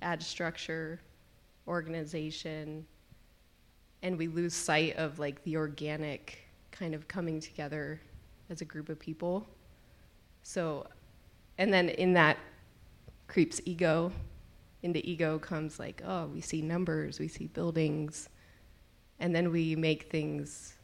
add 0.01 0.24
structure, 0.24 1.01
organization, 1.68 2.86
and 4.01 4.18
we 4.18 4.27
lose 4.27 4.54
sight 4.54 4.96
of 4.96 5.20
like 5.20 5.44
the 5.44 5.58
organic 5.58 6.48
kind 6.72 6.96
of 6.96 7.08
coming 7.08 7.39
together 7.42 8.00
as 8.50 8.62
a 8.62 8.65
group 8.65 8.88
of 8.88 8.98
people. 9.00 9.46
So, 10.44 10.88
and 11.58 11.74
then 11.74 11.89
in 11.89 12.13
that 12.13 12.38
creeps 13.27 13.60
ego. 13.65 14.12
Into 14.84 15.08
ego 15.10 15.39
comes 15.39 15.80
like, 15.80 16.01
oh, 16.06 16.27
we 16.27 16.42
see 16.42 16.62
numbers, 16.62 17.20
we 17.20 17.27
see 17.27 17.48
buildings, 17.48 18.30
and 19.20 19.36
then 19.36 19.51
we 19.51 19.75
make 19.75 20.12
things 20.12 20.75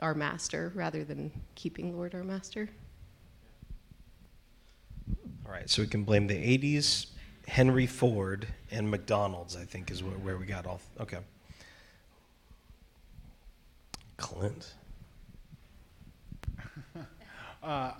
our 0.00 0.14
master 0.14 0.72
rather 0.74 1.04
than 1.04 1.30
keeping 1.54 1.94
Lord 1.94 2.14
our 2.14 2.24
master. 2.24 2.70
All 5.50 5.56
right, 5.56 5.68
so 5.68 5.82
we 5.82 5.88
can 5.88 6.04
blame 6.04 6.28
the 6.28 6.36
80s, 6.36 7.06
Henry 7.48 7.88
Ford, 7.88 8.46
and 8.70 8.88
McDonald's, 8.88 9.56
I 9.56 9.64
think, 9.64 9.90
is 9.90 10.00
where, 10.00 10.38
we 10.38 10.46
got 10.46 10.64
all. 10.64 10.80
Okay. 11.00 11.18
Clint. 14.16 14.74
Uh, 17.62 17.92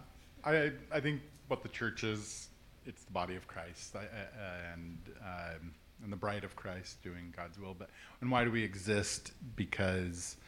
I, 0.42 0.73
I 0.90 1.00
think 1.00 1.21
what 1.49 1.62
the 1.62 1.69
church 1.69 2.02
is, 2.02 2.49
it's 2.87 3.04
the 3.04 3.12
body 3.12 3.37
of 3.37 3.47
Christ 3.47 3.95
I, 3.95 3.99
I, 3.99 4.73
and, 4.73 4.99
um, 5.21 5.73
and 6.02 6.11
the 6.11 6.16
bride 6.16 6.45
of 6.45 6.57
Christ 6.57 7.02
doing 7.02 7.35
God's 7.37 7.59
will. 7.59 7.75
But 7.78 7.90
and 8.23 8.30
why 8.30 8.45
do 8.45 8.50
we 8.50 8.64
exist? 8.64 9.33
Because 9.57 10.38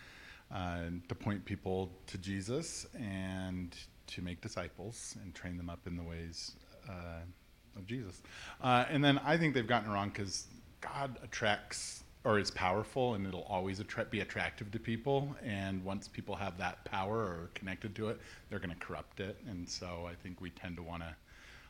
uh, 0.50 0.84
to 1.08 1.14
point 1.14 1.44
people 1.44 1.90
to 2.06 2.16
Jesus 2.16 2.86
and 2.98 3.76
to 4.06 4.22
make 4.22 4.40
disciples 4.40 5.14
and 5.22 5.34
train 5.34 5.58
them 5.58 5.68
up 5.68 5.86
in 5.86 5.94
the 5.94 6.02
ways 6.02 6.52
uh, 6.88 7.20
of 7.76 7.86
Jesus. 7.86 8.22
Uh, 8.60 8.84
and 8.88 9.02
then 9.02 9.18
I 9.18 9.36
think 9.36 9.54
they've 9.54 9.66
gotten 9.66 9.90
it 9.90 9.94
wrong 9.94 10.08
because 10.10 10.46
God 10.80 11.18
attracts 11.22 12.02
or 12.24 12.38
is 12.38 12.50
powerful 12.50 13.14
and 13.14 13.26
it'll 13.26 13.42
always 13.42 13.80
attra- 13.80 14.04
be 14.04 14.20
attractive 14.20 14.70
to 14.72 14.78
people. 14.78 15.34
And 15.42 15.84
once 15.84 16.06
people 16.08 16.36
have 16.36 16.56
that 16.58 16.84
power 16.84 17.16
or 17.18 17.50
connected 17.54 17.94
to 17.96 18.08
it, 18.10 18.20
they're 18.48 18.60
going 18.60 18.70
to 18.70 18.76
corrupt 18.76 19.20
it. 19.20 19.36
And 19.48 19.68
so 19.68 20.08
I 20.08 20.14
think 20.14 20.40
we 20.40 20.50
tend 20.50 20.76
to 20.76 20.82
want 20.82 21.02
to 21.02 21.14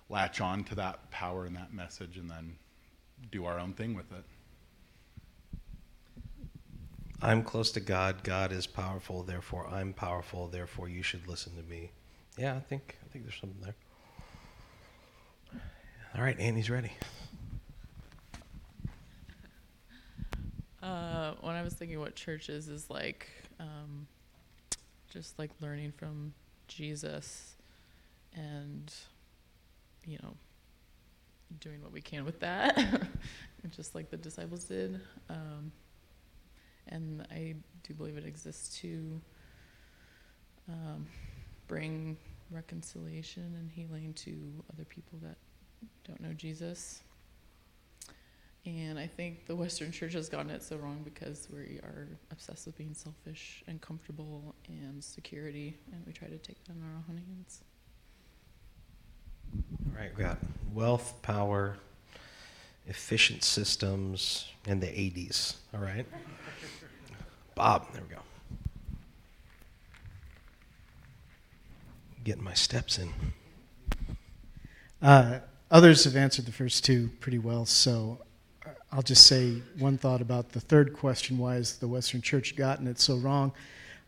latch 0.08 0.40
on 0.40 0.64
to 0.64 0.74
that 0.74 1.10
power 1.10 1.46
and 1.46 1.56
that 1.56 1.72
message 1.72 2.18
and 2.18 2.28
then 2.28 2.56
do 3.30 3.46
our 3.46 3.58
own 3.58 3.72
thing 3.72 3.94
with 3.94 4.12
it. 4.12 4.24
I'm 7.22 7.44
close 7.44 7.70
to 7.72 7.80
God. 7.80 8.24
God 8.24 8.50
is 8.50 8.66
powerful. 8.66 9.22
Therefore, 9.22 9.68
I'm 9.68 9.92
powerful. 9.92 10.48
Therefore, 10.48 10.88
you 10.88 11.04
should 11.04 11.28
listen 11.28 11.54
to 11.56 11.62
me. 11.62 11.92
Yeah, 12.36 12.56
I 12.56 12.60
think 12.60 12.98
I 13.04 13.08
think 13.12 13.24
there's 13.24 13.38
something 13.40 13.60
there. 13.62 13.76
All 16.14 16.22
right, 16.22 16.38
Annie's 16.38 16.68
ready. 16.68 16.92
Uh, 20.82 21.32
when 21.40 21.54
I 21.54 21.62
was 21.62 21.72
thinking 21.72 21.98
what 22.00 22.14
church 22.14 22.50
is, 22.50 22.68
is 22.68 22.90
like 22.90 23.30
um, 23.58 24.06
just 25.10 25.38
like 25.38 25.50
learning 25.62 25.92
from 25.92 26.34
Jesus 26.68 27.56
and, 28.34 28.92
you 30.04 30.18
know, 30.22 30.34
doing 31.60 31.80
what 31.80 31.92
we 31.92 32.02
can 32.02 32.26
with 32.26 32.40
that, 32.40 32.78
just 33.70 33.94
like 33.94 34.10
the 34.10 34.18
disciples 34.18 34.64
did. 34.64 35.00
Um, 35.30 35.72
and 36.88 37.26
I 37.30 37.54
do 37.88 37.94
believe 37.94 38.18
it 38.18 38.26
exists 38.26 38.78
to 38.80 39.18
um, 40.68 41.06
bring 41.68 42.18
reconciliation 42.50 43.56
and 43.58 43.70
healing 43.70 44.12
to 44.12 44.36
other 44.74 44.84
people 44.84 45.18
that 45.22 45.38
don't 46.06 46.20
know 46.20 46.32
Jesus. 46.32 47.02
And 48.64 48.96
I 48.96 49.08
think 49.08 49.46
the 49.46 49.56
Western 49.56 49.90
church 49.90 50.12
has 50.12 50.28
gotten 50.28 50.50
it 50.50 50.62
so 50.62 50.76
wrong 50.76 51.00
because 51.02 51.48
we 51.52 51.80
are 51.82 52.06
obsessed 52.30 52.66
with 52.66 52.78
being 52.78 52.94
selfish 52.94 53.64
and 53.66 53.80
comfortable 53.80 54.54
and 54.68 55.02
security, 55.02 55.76
and 55.92 56.00
we 56.06 56.12
try 56.12 56.28
to 56.28 56.38
take 56.38 56.62
that 56.64 56.76
in 56.76 56.82
our 56.82 57.02
own 57.08 57.16
hands. 57.16 57.60
All 59.54 60.00
right, 60.00 60.16
we 60.16 60.22
got 60.22 60.38
wealth, 60.72 61.20
power, 61.22 61.76
efficient 62.86 63.42
systems, 63.42 64.46
and 64.66 64.80
the 64.80 64.86
80s. 64.86 65.56
All 65.74 65.80
right. 65.80 66.06
Bob, 67.56 67.92
there 67.92 68.02
we 68.08 68.14
go. 68.14 68.20
Getting 72.22 72.44
my 72.44 72.54
steps 72.54 72.98
in. 72.98 73.12
Uh, 75.02 75.40
others 75.72 76.04
have 76.04 76.14
answered 76.14 76.44
the 76.44 76.52
first 76.52 76.84
two 76.84 77.10
pretty 77.18 77.38
well, 77.38 77.64
so 77.64 78.20
uh, 78.64 78.70
I'll 78.92 79.02
just 79.02 79.26
say 79.26 79.62
one 79.78 79.96
thought 79.96 80.20
about 80.20 80.52
the 80.52 80.60
third 80.60 80.92
question 80.92 81.38
why 81.38 81.54
has 81.54 81.78
the 81.78 81.88
Western 81.88 82.20
Church 82.20 82.54
gotten 82.54 82.86
it 82.86 83.00
so 83.00 83.16
wrong? 83.16 83.52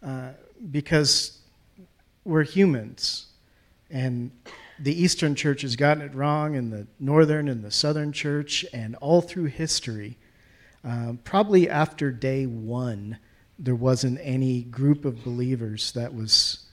Uh, 0.04 0.28
because 0.70 1.38
we're 2.24 2.44
humans, 2.44 3.26
and 3.90 4.30
the 4.78 5.02
Eastern 5.02 5.34
Church 5.34 5.62
has 5.62 5.74
gotten 5.74 6.02
it 6.02 6.14
wrong, 6.14 6.54
and 6.54 6.70
the 6.70 6.86
Northern 7.00 7.48
and 7.48 7.64
the 7.64 7.70
Southern 7.70 8.12
Church, 8.12 8.64
and 8.74 8.94
all 8.96 9.22
through 9.22 9.46
history. 9.46 10.18
Um, 10.84 11.18
probably 11.24 11.68
after 11.68 12.12
day 12.12 12.44
one, 12.44 13.18
there 13.58 13.74
wasn't 13.74 14.18
any 14.22 14.62
group 14.62 15.06
of 15.06 15.24
believers 15.24 15.92
that 15.92 16.14
was 16.14 16.66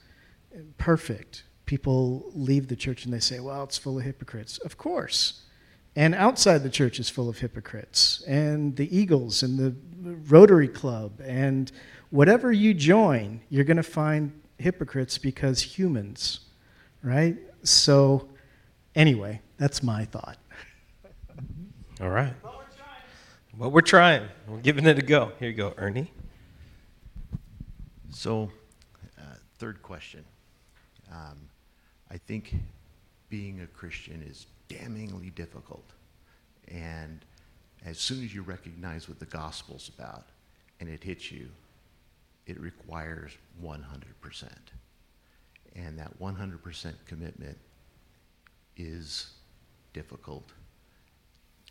perfect. 0.76 1.44
People 1.66 2.30
leave 2.34 2.68
the 2.68 2.76
church 2.76 3.04
and 3.04 3.14
they 3.14 3.20
say, 3.20 3.40
well, 3.40 3.62
it's 3.64 3.78
full 3.78 3.98
of 3.98 4.04
hypocrites. 4.04 4.58
Of 4.58 4.76
course. 4.76 5.42
And 5.94 6.14
outside 6.14 6.62
the 6.62 6.70
church 6.70 6.98
is 6.98 7.08
full 7.10 7.28
of 7.28 7.38
hypocrites. 7.38 8.22
And 8.26 8.76
the 8.76 8.94
Eagles 8.96 9.42
and 9.42 9.58
the 9.58 9.74
Rotary 10.28 10.68
Club 10.68 11.20
and 11.24 11.70
whatever 12.10 12.52
you 12.52 12.74
join, 12.74 13.40
you're 13.48 13.64
going 13.64 13.76
to 13.76 13.82
find 13.82 14.32
hypocrites 14.58 15.18
because 15.18 15.60
humans, 15.60 16.40
right? 17.02 17.36
So, 17.62 18.28
anyway, 18.94 19.40
that's 19.58 19.82
my 19.82 20.04
thought. 20.04 20.38
All 22.00 22.10
right. 22.10 22.34
Well, 23.56 23.70
we're 23.70 23.82
trying. 23.82 24.28
We're 24.48 24.58
giving 24.58 24.86
it 24.86 24.98
a 24.98 25.02
go. 25.02 25.32
Here 25.38 25.50
you 25.50 25.54
go, 25.54 25.74
Ernie. 25.76 26.10
So, 28.10 28.50
uh, 29.18 29.34
third 29.58 29.82
question. 29.82 30.24
Um, 31.12 31.38
I 32.12 32.18
think 32.18 32.54
being 33.30 33.62
a 33.62 33.66
Christian 33.66 34.22
is 34.28 34.46
damningly 34.68 35.34
difficult. 35.34 35.88
And 36.68 37.20
as 37.86 37.98
soon 37.98 38.22
as 38.22 38.34
you 38.34 38.42
recognize 38.42 39.08
what 39.08 39.18
the 39.18 39.26
gospel's 39.26 39.90
about 39.96 40.26
and 40.78 40.90
it 40.90 41.02
hits 41.02 41.32
you, 41.32 41.48
it 42.46 42.60
requires 42.60 43.32
100%. 43.64 43.82
And 45.74 45.98
that 45.98 46.20
100% 46.20 46.92
commitment 47.06 47.56
is 48.76 49.30
difficult 49.94 50.52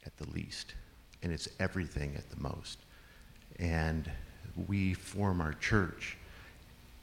at 0.06 0.18
the 0.18 0.28
least, 0.32 0.74
and 1.22 1.32
it's 1.32 1.48
everything 1.60 2.16
at 2.16 2.28
the 2.32 2.42
most. 2.42 2.80
And 3.60 4.10
we 4.68 4.96
form 4.96 5.40
our 5.40 5.54
church 5.54 6.18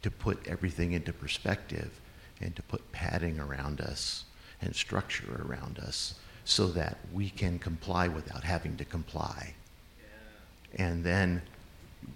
to 0.03 0.11
put 0.11 0.45
everything 0.49 0.93
into 0.93 1.13
perspective 1.13 1.93
and 2.41 2.55
to 2.57 2.63
put 2.63 2.93
padding 2.93 3.39
around 3.41 3.81
us 3.81 4.25
and 4.61 4.75
structure 4.75 5.45
around 5.47 5.79
us 5.79 6.15
so 6.45 6.69
that 6.69 6.99
we 7.13 7.31
can 7.31 7.59
comply 7.59 8.09
without 8.09 8.43
having 8.43 8.77
to 8.77 8.85
comply. 8.85 9.55
Yeah. 9.99 10.87
And 10.87 11.05
then 11.05 11.43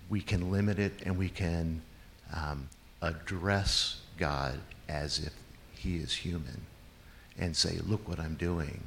we 0.08 0.20
can 0.20 0.50
limit 0.50 0.78
it 0.78 0.92
and 1.04 1.18
we 1.18 1.28
can 1.28 1.82
um, 2.34 2.68
address 3.00 4.00
God 4.18 4.58
as 4.88 5.18
if 5.18 5.32
he 5.74 5.96
is 5.96 6.14
human 6.14 6.62
and 7.38 7.56
say, 7.56 7.78
look 7.86 8.08
what 8.08 8.20
I'm 8.20 8.36
doing, 8.36 8.82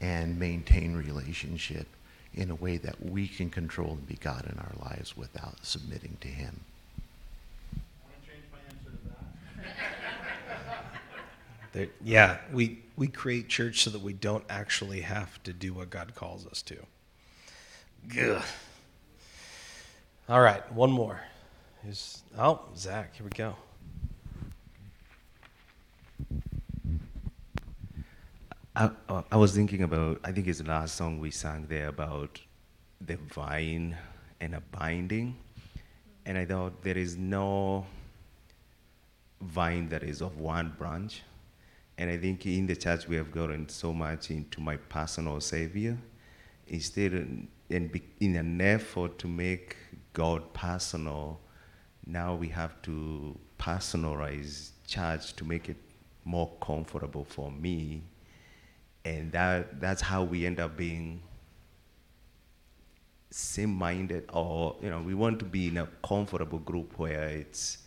and 0.00 0.38
maintain 0.38 0.94
relationship 0.94 1.86
in 2.34 2.50
a 2.50 2.54
way 2.54 2.76
that 2.76 3.04
we 3.04 3.26
can 3.26 3.50
control 3.50 3.92
and 3.92 4.06
be 4.06 4.14
God 4.14 4.46
in 4.50 4.58
our 4.58 4.90
lives 4.90 5.16
without 5.16 5.56
submitting 5.62 6.16
to 6.20 6.28
him. 6.28 6.60
Yeah, 12.02 12.38
we, 12.52 12.82
we 12.96 13.08
create 13.08 13.48
church 13.48 13.82
so 13.82 13.90
that 13.90 14.00
we 14.00 14.12
don't 14.12 14.44
actually 14.48 15.02
have 15.02 15.42
to 15.44 15.52
do 15.52 15.74
what 15.74 15.90
God 15.90 16.14
calls 16.14 16.46
us 16.46 16.62
to. 16.62 16.76
Good. 18.08 18.42
All 20.28 20.40
right, 20.40 20.70
one 20.72 20.90
more. 20.90 21.20
Oh, 22.36 22.60
Zach, 22.76 23.14
here 23.14 23.24
we 23.24 23.30
go. 23.30 23.54
I, 28.76 28.90
I 29.32 29.36
was 29.36 29.54
thinking 29.54 29.82
about, 29.82 30.20
I 30.22 30.32
think 30.32 30.46
it's 30.46 30.58
the 30.58 30.68
last 30.68 30.94
song 30.94 31.18
we 31.18 31.30
sang 31.30 31.66
there 31.68 31.88
about 31.88 32.40
the 33.00 33.16
vine 33.16 33.96
and 34.40 34.54
a 34.54 34.60
binding. 34.60 35.36
And 36.26 36.38
I 36.38 36.44
thought 36.44 36.82
there 36.82 36.98
is 36.98 37.16
no 37.16 37.86
vine 39.40 39.88
that 39.88 40.02
is 40.02 40.20
of 40.20 40.38
one 40.38 40.74
branch. 40.78 41.22
And 41.98 42.10
I 42.10 42.16
think 42.16 42.46
in 42.46 42.66
the 42.66 42.76
church 42.76 43.08
we 43.08 43.16
have 43.16 43.30
gotten 43.30 43.68
so 43.68 43.92
much 43.92 44.30
into 44.30 44.60
my 44.60 44.76
personal 44.76 45.40
savior. 45.40 45.98
Instead, 46.68 47.12
in, 47.12 47.48
in 48.20 48.36
an 48.36 48.60
effort 48.60 49.18
to 49.18 49.28
make 49.28 49.76
God 50.12 50.54
personal, 50.54 51.40
now 52.06 52.34
we 52.34 52.48
have 52.48 52.80
to 52.82 53.36
personalize 53.58 54.70
church 54.86 55.34
to 55.36 55.44
make 55.44 55.68
it 55.68 55.76
more 56.24 56.50
comfortable 56.60 57.24
for 57.24 57.50
me 57.50 58.02
and 59.04 59.32
that 59.32 59.80
that's 59.80 60.02
how 60.02 60.22
we 60.22 60.44
end 60.44 60.60
up 60.60 60.76
being 60.76 61.22
same-minded 63.30 64.24
or 64.32 64.76
you 64.82 64.90
know 64.90 65.00
we 65.00 65.14
want 65.14 65.38
to 65.38 65.44
be 65.44 65.68
in 65.68 65.78
a 65.78 65.86
comfortable 66.06 66.58
group 66.58 66.98
where 66.98 67.28
it's 67.28 67.78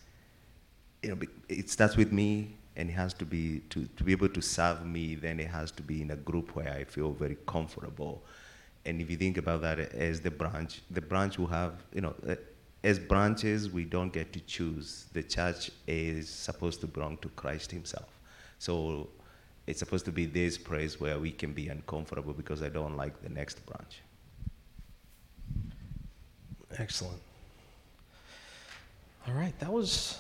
you 1.04 1.10
know 1.10 1.18
it 1.50 1.70
starts 1.70 1.96
with 1.96 2.12
me 2.12 2.56
and 2.76 2.90
it 2.90 2.94
has 2.94 3.14
to 3.14 3.26
be 3.26 3.60
to, 3.70 3.86
to 3.98 4.04
be 4.04 4.12
able 4.12 4.30
to 4.30 4.42
serve 4.42 4.86
me 4.86 5.16
then 5.16 5.40
it 5.40 5.48
has 5.48 5.72
to 5.72 5.82
be 5.82 6.02
in 6.02 6.12
a 6.12 6.16
group 6.16 6.56
where 6.56 6.74
i 6.74 6.84
feel 6.84 7.12
very 7.12 7.38
comfortable 7.48 8.24
and 8.86 9.02
if 9.02 9.10
you 9.10 9.18
think 9.18 9.38
about 9.38 9.62
that 9.62 9.80
as 9.80 10.22
the 10.22 10.32
branch 10.32 10.82
the 10.92 11.02
branch 11.02 11.38
will 11.38 11.48
have 11.48 11.84
you 11.94 12.02
know 12.02 12.16
uh, 12.28 12.36
as 12.84 12.98
branches 12.98 13.70
we 13.70 13.86
don't 13.86 14.12
get 14.12 14.34
to 14.34 14.40
choose 14.42 15.06
the 15.14 15.22
church 15.22 15.70
is 15.88 16.30
supposed 16.30 16.82
to 16.82 16.88
belong 16.88 17.18
to 17.18 17.30
christ 17.30 17.72
himself 17.72 18.08
so 18.58 19.10
it's 19.68 19.80
supposed 19.80 20.06
to 20.06 20.12
be 20.12 20.26
this 20.26 20.58
place 20.58 21.00
where 21.00 21.20
we 21.20 21.32
can 21.32 21.54
be 21.54 21.70
uncomfortable 21.70 22.34
because 22.34 22.62
I 22.62 22.70
don't 22.70 22.98
like 22.98 23.22
the 23.22 23.30
next 23.30 23.66
branch. 23.66 24.02
Excellent. 26.78 27.22
All 29.28 29.34
right, 29.34 29.58
that 29.60 29.72
was. 29.72 30.18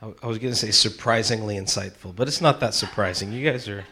I, 0.00 0.26
was 0.26 0.38
going 0.38 0.52
to 0.52 0.54
say 0.54 0.70
surprisingly 0.70 1.56
insightful, 1.56 2.14
but 2.14 2.28
it's 2.28 2.40
not 2.40 2.60
that 2.60 2.72
surprising. 2.72 3.32
You 3.32 3.50
guys 3.50 3.68
are, 3.68 3.84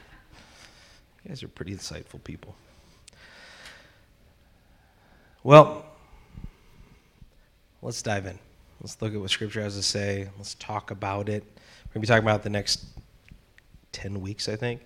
you 1.24 1.28
guys 1.28 1.42
are 1.42 1.48
pretty 1.48 1.74
insightful 1.74 2.22
people. 2.22 2.54
Well, 5.42 5.84
let's 7.82 8.02
dive 8.02 8.26
in. 8.26 8.38
Let's 8.80 9.00
look 9.02 9.14
at 9.14 9.20
what 9.20 9.30
Scripture 9.30 9.62
has 9.62 9.74
to 9.74 9.82
say. 9.82 10.28
Let's 10.36 10.54
talk 10.54 10.92
about 10.92 11.28
it. 11.28 11.42
We're 11.42 11.94
going 11.94 11.94
to 11.94 12.00
be 12.00 12.06
talking 12.06 12.24
about 12.24 12.44
the 12.44 12.50
next 12.50 12.84
10 13.92 14.20
weeks, 14.20 14.48
I 14.48 14.54
think. 14.54 14.82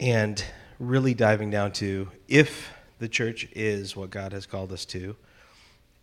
And 0.00 0.42
really 0.78 1.12
diving 1.12 1.50
down 1.50 1.72
to 1.72 2.10
if 2.28 2.70
the 2.98 3.08
church 3.08 3.46
is 3.52 3.94
what 3.94 4.10
God 4.10 4.32
has 4.32 4.46
called 4.46 4.72
us 4.72 4.86
to, 4.86 5.16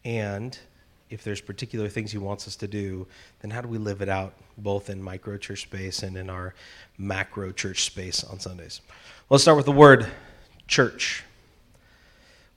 and 0.05 0.57
if 1.11 1.23
there's 1.23 1.41
particular 1.41 1.89
things 1.89 2.11
He 2.11 2.17
wants 2.17 2.47
us 2.47 2.55
to 2.57 2.67
do, 2.67 3.05
then 3.41 3.51
how 3.51 3.61
do 3.61 3.67
we 3.67 3.77
live 3.77 4.01
it 4.01 4.09
out 4.09 4.33
both 4.57 4.89
in 4.89 5.03
micro 5.03 5.37
church 5.37 5.61
space 5.61 6.01
and 6.01 6.17
in 6.17 6.29
our 6.29 6.55
macro 6.97 7.51
church 7.51 7.83
space 7.83 8.24
on 8.24 8.39
Sundays? 8.39 8.81
Let's 9.29 9.43
start 9.43 9.57
with 9.57 9.65
the 9.65 9.71
word 9.71 10.07
church. 10.67 11.24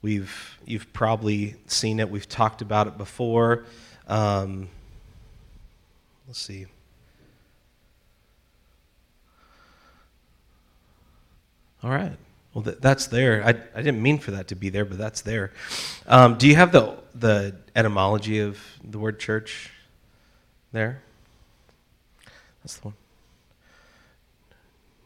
We've 0.01 0.59
you've 0.65 0.93
probably 0.93 1.57
seen 1.67 1.99
it. 1.99 2.09
We've 2.09 2.29
talked 2.29 2.63
about 2.63 2.87
it 2.87 2.97
before. 2.97 3.65
Um, 4.07 4.69
let's 6.27 6.41
see. 6.41 6.67
All 11.83 11.91
right. 11.91 12.17
Well, 12.55 12.63
th- 12.63 12.79
that's 12.81 13.09
there. 13.09 13.43
I, 13.45 13.49
I 13.49 13.83
didn't 13.83 14.01
mean 14.01 14.19
for 14.19 14.31
that 14.31 14.49
to 14.49 14.55
be 14.55 14.71
there, 14.71 14.85
but 14.85 14.97
that's 14.97 15.21
there. 15.23 15.53
Um, 16.07 16.39
do 16.39 16.49
you 16.49 16.55
have 16.55 16.73
the 16.73 16.97
the 17.15 17.57
etymology 17.77 18.41
of 18.41 18.59
the 18.83 18.99
word 18.99 19.19
church 19.19 19.71
there? 20.73 21.03
That's 22.63 22.77
the 22.77 22.89
one. 22.89 22.95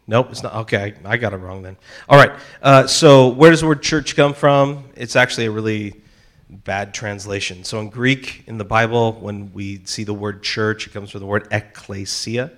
Nope, 0.06 0.28
it's 0.30 0.42
not. 0.42 0.54
Okay, 0.54 0.94
I, 1.04 1.12
I 1.12 1.16
got 1.16 1.32
it 1.32 1.38
wrong 1.38 1.62
then. 1.62 1.76
All 2.08 2.18
right. 2.18 2.32
Uh, 2.62 2.86
so, 2.86 3.28
where 3.28 3.50
does 3.50 3.60
the 3.60 3.66
word 3.66 3.82
church 3.82 4.14
come 4.14 4.32
from? 4.34 4.84
It's 4.94 5.16
actually 5.16 5.46
a 5.46 5.50
really 5.50 6.00
bad 6.48 6.94
translation. 6.94 7.64
So, 7.64 7.80
in 7.80 7.90
Greek, 7.90 8.44
in 8.46 8.58
the 8.58 8.64
Bible, 8.64 9.12
when 9.12 9.52
we 9.52 9.84
see 9.84 10.04
the 10.04 10.14
word 10.14 10.42
church, 10.42 10.86
it 10.86 10.92
comes 10.92 11.10
from 11.10 11.20
the 11.20 11.26
word 11.26 11.50
ekklesia. 11.50 12.50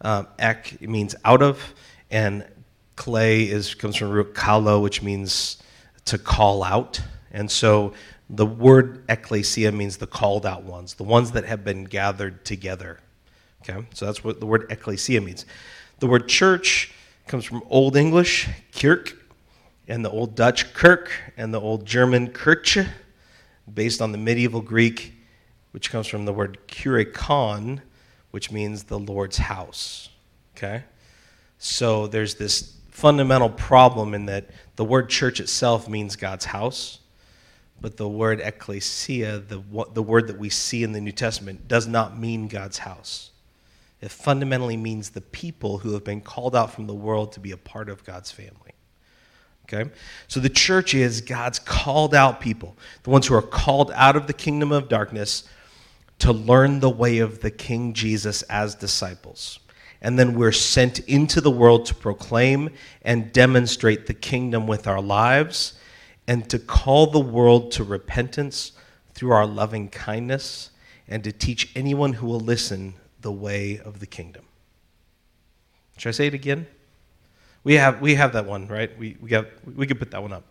Um, 0.00 0.28
ek 0.38 0.80
means 0.80 1.16
out 1.24 1.42
of, 1.42 1.74
and 2.10 2.44
clay 2.98 3.44
is 3.44 3.74
comes 3.74 3.96
from 3.96 4.10
root 4.10 4.34
kalo, 4.34 4.80
which 4.80 5.02
means 5.02 5.62
to 6.04 6.18
call 6.18 6.64
out. 6.64 7.00
And 7.30 7.48
so 7.48 7.92
the 8.28 8.44
word 8.44 9.04
ecclesia 9.08 9.70
means 9.72 9.96
the 9.96 10.06
called 10.06 10.44
out 10.44 10.64
ones, 10.64 10.94
the 10.94 11.04
ones 11.04 11.30
that 11.30 11.44
have 11.44 11.64
been 11.64 11.84
gathered 11.84 12.44
together. 12.44 12.98
Okay, 13.62 13.86
so 13.94 14.04
that's 14.04 14.24
what 14.24 14.40
the 14.40 14.46
word 14.46 14.66
ecclesia 14.70 15.20
means. 15.20 15.46
The 16.00 16.08
word 16.08 16.28
church 16.28 16.92
comes 17.28 17.44
from 17.44 17.62
Old 17.70 17.96
English, 17.96 18.48
kirk, 18.72 19.16
and 19.86 20.04
the 20.04 20.10
Old 20.10 20.34
Dutch 20.34 20.74
kirk, 20.74 21.10
and 21.36 21.54
the 21.54 21.60
Old 21.60 21.86
German 21.86 22.28
kirche, 22.28 22.86
based 23.72 24.02
on 24.02 24.10
the 24.10 24.18
medieval 24.18 24.60
Greek, 24.60 25.14
which 25.70 25.90
comes 25.90 26.08
from 26.08 26.24
the 26.24 26.32
word 26.32 26.58
kyriakon, 26.66 27.80
which 28.32 28.50
means 28.50 28.84
the 28.84 28.98
Lord's 28.98 29.38
house. 29.38 30.08
Okay? 30.56 30.82
So 31.58 32.06
there's 32.06 32.34
this 32.36 32.77
fundamental 32.98 33.48
problem 33.48 34.12
in 34.12 34.26
that 34.26 34.50
the 34.74 34.84
word 34.84 35.08
church 35.08 35.38
itself 35.38 35.88
means 35.88 36.16
God's 36.16 36.46
house, 36.46 36.98
but 37.80 37.96
the 37.96 38.08
word 38.08 38.40
ecclesia, 38.40 39.38
the, 39.38 39.62
the 39.94 40.02
word 40.02 40.26
that 40.26 40.36
we 40.36 40.48
see 40.48 40.82
in 40.82 40.90
the 40.90 41.00
New 41.00 41.12
Testament, 41.12 41.68
does 41.68 41.86
not 41.86 42.18
mean 42.18 42.48
God's 42.48 42.78
house. 42.78 43.30
It 44.00 44.10
fundamentally 44.10 44.76
means 44.76 45.10
the 45.10 45.20
people 45.20 45.78
who 45.78 45.92
have 45.92 46.02
been 46.02 46.20
called 46.20 46.56
out 46.56 46.72
from 46.72 46.88
the 46.88 46.94
world 46.94 47.30
to 47.32 47.40
be 47.40 47.52
a 47.52 47.56
part 47.56 47.88
of 47.88 48.04
God's 48.04 48.32
family. 48.32 48.72
Okay? 49.72 49.88
So 50.26 50.40
the 50.40 50.48
church 50.48 50.92
is 50.92 51.20
God's 51.20 51.60
called 51.60 52.16
out 52.16 52.40
people, 52.40 52.76
the 53.04 53.10
ones 53.10 53.28
who 53.28 53.34
are 53.36 53.42
called 53.42 53.92
out 53.94 54.16
of 54.16 54.26
the 54.26 54.32
kingdom 54.32 54.72
of 54.72 54.88
darkness 54.88 55.44
to 56.18 56.32
learn 56.32 56.80
the 56.80 56.90
way 56.90 57.18
of 57.18 57.42
the 57.42 57.50
King 57.52 57.92
Jesus 57.92 58.42
as 58.42 58.74
disciples 58.74 59.60
and 60.00 60.18
then 60.18 60.34
we're 60.34 60.52
sent 60.52 61.00
into 61.00 61.40
the 61.40 61.50
world 61.50 61.86
to 61.86 61.94
proclaim 61.94 62.70
and 63.02 63.32
demonstrate 63.32 64.06
the 64.06 64.14
kingdom 64.14 64.66
with 64.66 64.86
our 64.86 65.00
lives 65.00 65.74
and 66.26 66.48
to 66.50 66.58
call 66.58 67.06
the 67.08 67.18
world 67.18 67.72
to 67.72 67.84
repentance 67.84 68.72
through 69.12 69.32
our 69.32 69.46
loving 69.46 69.88
kindness 69.88 70.70
and 71.08 71.24
to 71.24 71.32
teach 71.32 71.72
anyone 71.74 72.12
who 72.12 72.26
will 72.26 72.40
listen 72.40 72.94
the 73.20 73.32
way 73.32 73.80
of 73.84 73.98
the 73.98 74.06
kingdom. 74.06 74.44
Should 75.96 76.10
I 76.10 76.12
say 76.12 76.26
it 76.28 76.34
again? 76.34 76.66
We 77.64 77.74
have, 77.74 78.00
we 78.00 78.14
have 78.14 78.34
that 78.34 78.46
one, 78.46 78.68
right? 78.68 78.96
We, 78.98 79.16
we, 79.20 79.28
got, 79.28 79.46
we 79.66 79.86
could 79.86 79.98
put 79.98 80.12
that 80.12 80.22
one 80.22 80.32
up. 80.32 80.44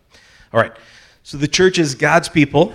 All 0.52 0.60
right. 0.60 0.72
So 1.22 1.38
the 1.38 1.48
church 1.48 1.78
is 1.78 1.94
God's 1.94 2.28
people 2.28 2.74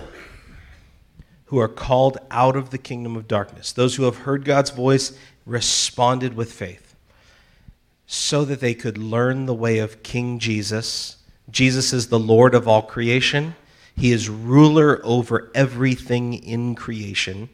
who 1.46 1.58
are 1.58 1.68
called 1.68 2.18
out 2.30 2.56
of 2.56 2.70
the 2.70 2.78
kingdom 2.78 3.16
of 3.16 3.28
darkness, 3.28 3.72
those 3.72 3.94
who 3.94 4.04
have 4.04 4.18
heard 4.18 4.44
God's 4.44 4.70
voice 4.70 5.16
responded 5.46 6.34
with 6.34 6.52
faith 6.52 6.94
so 8.06 8.44
that 8.44 8.60
they 8.60 8.74
could 8.74 8.98
learn 8.98 9.46
the 9.46 9.54
way 9.54 9.78
of 9.78 10.02
King 10.02 10.38
Jesus. 10.38 11.16
Jesus 11.50 11.92
is 11.92 12.08
the 12.08 12.18
Lord 12.18 12.54
of 12.54 12.68
all 12.68 12.82
creation, 12.82 13.54
He 13.96 14.12
is 14.12 14.28
ruler 14.28 15.00
over 15.04 15.50
everything 15.54 16.34
in 16.34 16.74
creation. 16.74 17.48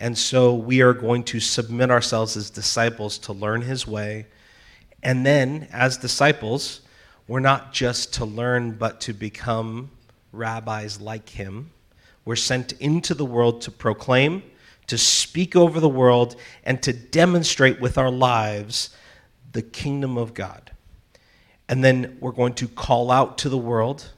And 0.00 0.18
so 0.18 0.54
we 0.54 0.82
are 0.82 0.94
going 0.94 1.22
to 1.24 1.38
submit 1.38 1.90
ourselves 1.90 2.36
as 2.36 2.50
disciples 2.50 3.18
to 3.18 3.32
learn 3.32 3.62
His 3.62 3.86
way. 3.86 4.26
And 5.02 5.24
then, 5.24 5.68
as 5.72 5.96
disciples, 5.96 6.80
we're 7.28 7.40
not 7.40 7.72
just 7.72 8.14
to 8.14 8.24
learn, 8.24 8.72
but 8.72 9.00
to 9.02 9.12
become 9.12 9.90
rabbis 10.32 11.00
like 11.00 11.28
Him. 11.28 11.70
We're 12.24 12.36
sent 12.36 12.72
into 12.72 13.14
the 13.14 13.24
world 13.24 13.62
to 13.62 13.70
proclaim 13.70 14.42
to 14.86 14.98
speak 14.98 15.56
over 15.56 15.80
the 15.80 15.88
world, 15.88 16.36
and 16.64 16.82
to 16.82 16.92
demonstrate 16.92 17.80
with 17.80 17.96
our 17.96 18.10
lives 18.10 18.90
the 19.52 19.62
kingdom 19.62 20.16
of 20.18 20.34
God. 20.34 20.70
And 21.68 21.82
then 21.82 22.18
we're 22.20 22.32
going 22.32 22.54
to 22.54 22.68
call 22.68 23.10
out 23.10 23.38
to 23.38 23.48
the 23.48 23.58
world, 23.58 24.10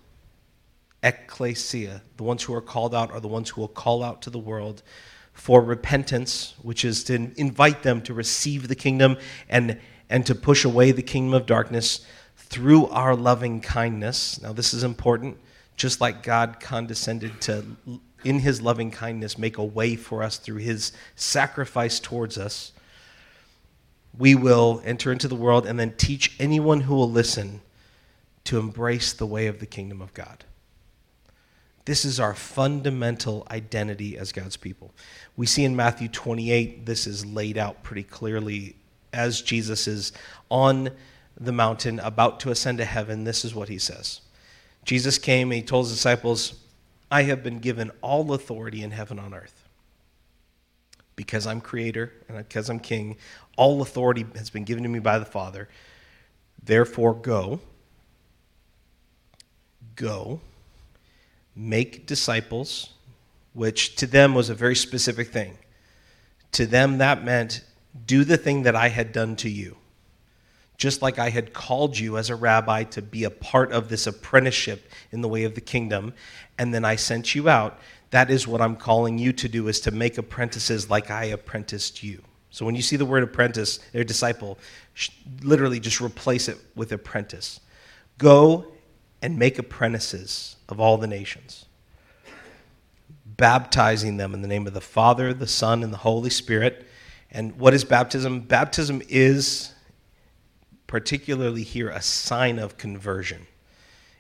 ecclesia. 1.03 2.03
The 2.17 2.23
ones 2.23 2.43
who 2.43 2.55
are 2.55 2.63
called 2.63 2.95
out 2.95 3.13
are 3.13 3.21
the 3.21 3.29
ones 3.29 3.51
who 3.51 3.61
will 3.61 3.69
call 3.69 4.03
out 4.03 4.23
to 4.23 4.31
the 4.31 4.39
world 4.39 4.83
for 5.33 5.61
repentance, 5.61 6.55
which 6.63 6.85
is 6.85 7.05
to 7.05 7.31
invite 7.37 7.83
them 7.83 8.01
to 8.03 8.15
receive 8.15 8.69
the 8.69 8.75
kingdom 8.75 9.17
and, 9.49 9.79
and 10.09 10.25
to 10.27 10.35
push 10.35 10.65
away 10.65 10.93
the 10.93 11.03
kingdom 11.03 11.35
of 11.35 11.47
darkness 11.47 12.07
through 12.37 12.87
our 12.87 13.15
loving 13.15 13.61
kindness. 13.61 14.41
Now, 14.41 14.53
this 14.53 14.73
is 14.73 14.85
important. 14.85 15.37
Just 15.77 16.01
like 16.01 16.23
God 16.23 16.61
condescended 16.61 17.41
to, 17.43 17.65
in 18.25 18.41
his 18.41 18.61
loving 18.61 18.91
kindness, 18.91 19.39
make 19.39 19.59
a 19.59 19.65
way 19.65 19.97
for 19.97 20.23
us 20.23 20.39
through 20.39 20.59
his 20.59 20.93
sacrifice 21.15 22.01
towards 22.01 22.39
us, 22.39 22.73
we 24.17 24.35
will 24.35 24.81
enter 24.85 25.13
into 25.13 25.29
the 25.29 25.35
world 25.35 25.67
and 25.67 25.79
then 25.79 25.93
teach 25.97 26.35
anyone 26.39 26.81
who 26.81 26.95
will 26.95 27.11
listen 27.11 27.61
to 28.45 28.59
embrace 28.59 29.13
the 29.13 29.27
way 29.27 29.47
of 29.47 29.59
the 29.59 29.67
kingdom 29.67 30.01
of 30.01 30.15
God. 30.15 30.45
This 31.85 32.05
is 32.05 32.19
our 32.19 32.35
fundamental 32.35 33.47
identity 33.51 34.17
as 34.17 34.33
God's 34.33 34.57
people. 34.57 34.95
We 35.37 35.47
see 35.47 35.65
in 35.65 35.77
Matthew 35.77 36.09
28, 36.09 36.87
this 36.87 37.07
is 37.07 37.27
laid 37.27 37.59
out 37.59 37.83
pretty 37.83 38.05
clearly 38.05 38.77
as 39.13 39.43
Jesus 39.43 39.87
is 39.87 40.13
on 40.51 40.91
the 41.39 41.53
mountain 41.53 42.01
about 42.01 42.41
to 42.41 42.51
ascend 42.51 42.79
to 42.79 42.85
heaven. 42.85 43.25
This 43.25 43.45
is 43.45 43.55
what 43.55 43.69
he 43.69 43.79
says 43.79 44.21
Jesus 44.85 45.19
came 45.19 45.51
and 45.51 45.61
he 45.61 45.67
told 45.67 45.87
his 45.87 45.95
disciples, 45.95 46.55
I 47.15 47.23
have 47.23 47.45
been 47.45 47.61
given 47.61 47.93
all 48.01 48.33
authority 48.33 48.83
in 48.83 48.91
heaven 48.91 49.21
on 49.21 49.35
earth. 49.35 49.69
Because 51.15 51.47
I'm 51.47 51.61
creator 51.61 52.13
and 52.29 52.37
because 52.39 52.69
I'm 52.69 52.81
king, 52.81 53.19
all 53.57 53.83
authority 53.83 54.27
has 54.35 54.51
been 54.51 54.65
given 54.65 54.83
to 54.83 54.89
me 54.89 54.99
by 54.99 55.21
the 55.21 55.25
Father. 55.25 55.69
Therefore, 56.61 57.15
go. 57.15 57.61
Go. 59.95 60.41
Make 61.55 62.05
disciples, 62.05 62.91
which 63.53 63.95
to 63.95 64.09
them 64.09 64.35
was 64.35 64.51
a 64.51 64.55
very 64.57 64.75
specific 64.75 65.29
thing. 65.29 65.57
To 66.51 66.67
them, 66.67 66.99
that 66.99 67.25
meant 67.25 67.63
do 68.05 68.25
the 68.25 68.37
thing 68.37 68.65
that 68.65 68.75
I 68.75 68.89
had 68.89 69.13
done 69.13 69.37
to 69.37 69.49
you 69.49 69.77
just 70.77 71.03
like 71.03 71.19
I 71.19 71.31
had 71.31 71.53
called 71.53 71.99
you 71.99 72.19
as 72.19 72.31
a 72.31 72.35
rabbi 72.35 72.85
to 72.85 73.03
be 73.03 73.25
a 73.25 73.31
part 73.31 73.73
of 73.73 73.89
this 73.89 74.07
apprenticeship 74.07 74.91
in 75.13 75.21
the 75.21 75.29
way 75.29 75.45
of 75.45 75.55
the 75.55 75.61
kingdom, 75.61 76.15
and 76.59 76.75
then 76.75 76.85
I 76.85 76.97
sent 76.97 77.35
you 77.35 77.49
out, 77.49 77.79
that 78.11 78.31
is 78.31 78.47
what 78.47 78.61
I'm 78.61 78.77
calling 78.77 79.19
you 79.19 79.33
to 79.33 79.49
do 79.49 79.67
is 79.69 79.81
to 79.81 79.91
make 79.91 80.19
apprentices 80.19 80.89
like 80.89 81.11
I 81.11 81.25
apprenticed 81.25 82.03
you. 82.03 82.23
So 82.51 82.65
when 82.65 82.77
you 82.77 82.83
see 82.83 82.95
the 82.95 83.05
word 83.05 83.25
apprentice 83.25 83.81
or 83.93 84.05
disciple, 84.05 84.59
literally 85.43 85.81
just 85.81 86.01
replace 86.01 86.49
it 86.49 86.57
with 86.77 86.93
apprentice. 86.93 87.59
Go 88.19 88.67
and 89.21 89.37
make 89.37 89.59
apprentices 89.59 90.55
of 90.69 90.79
all 90.79 90.97
the 90.97 91.09
nations, 91.09 91.67
baptizing 93.27 94.17
them 94.19 94.35
in 94.35 94.43
the 94.43 94.49
name 94.49 94.69
of 94.69 94.75
the 94.75 94.81
Father, 94.81 95.35
the 95.35 95.49
Son, 95.49 95.83
and 95.83 95.93
the 95.93 95.99
Holy 95.99 96.31
Spirit. 96.31 96.87
And 97.33 97.59
what 97.59 97.75
is 97.75 97.85
baptism? 97.85 98.41
Baptism 98.41 99.03
is 99.09 99.74
particularly 100.87 101.63
here 101.63 101.89
a 101.89 102.03
sign 102.03 102.59
of 102.59 102.77
conversion. 102.77 103.47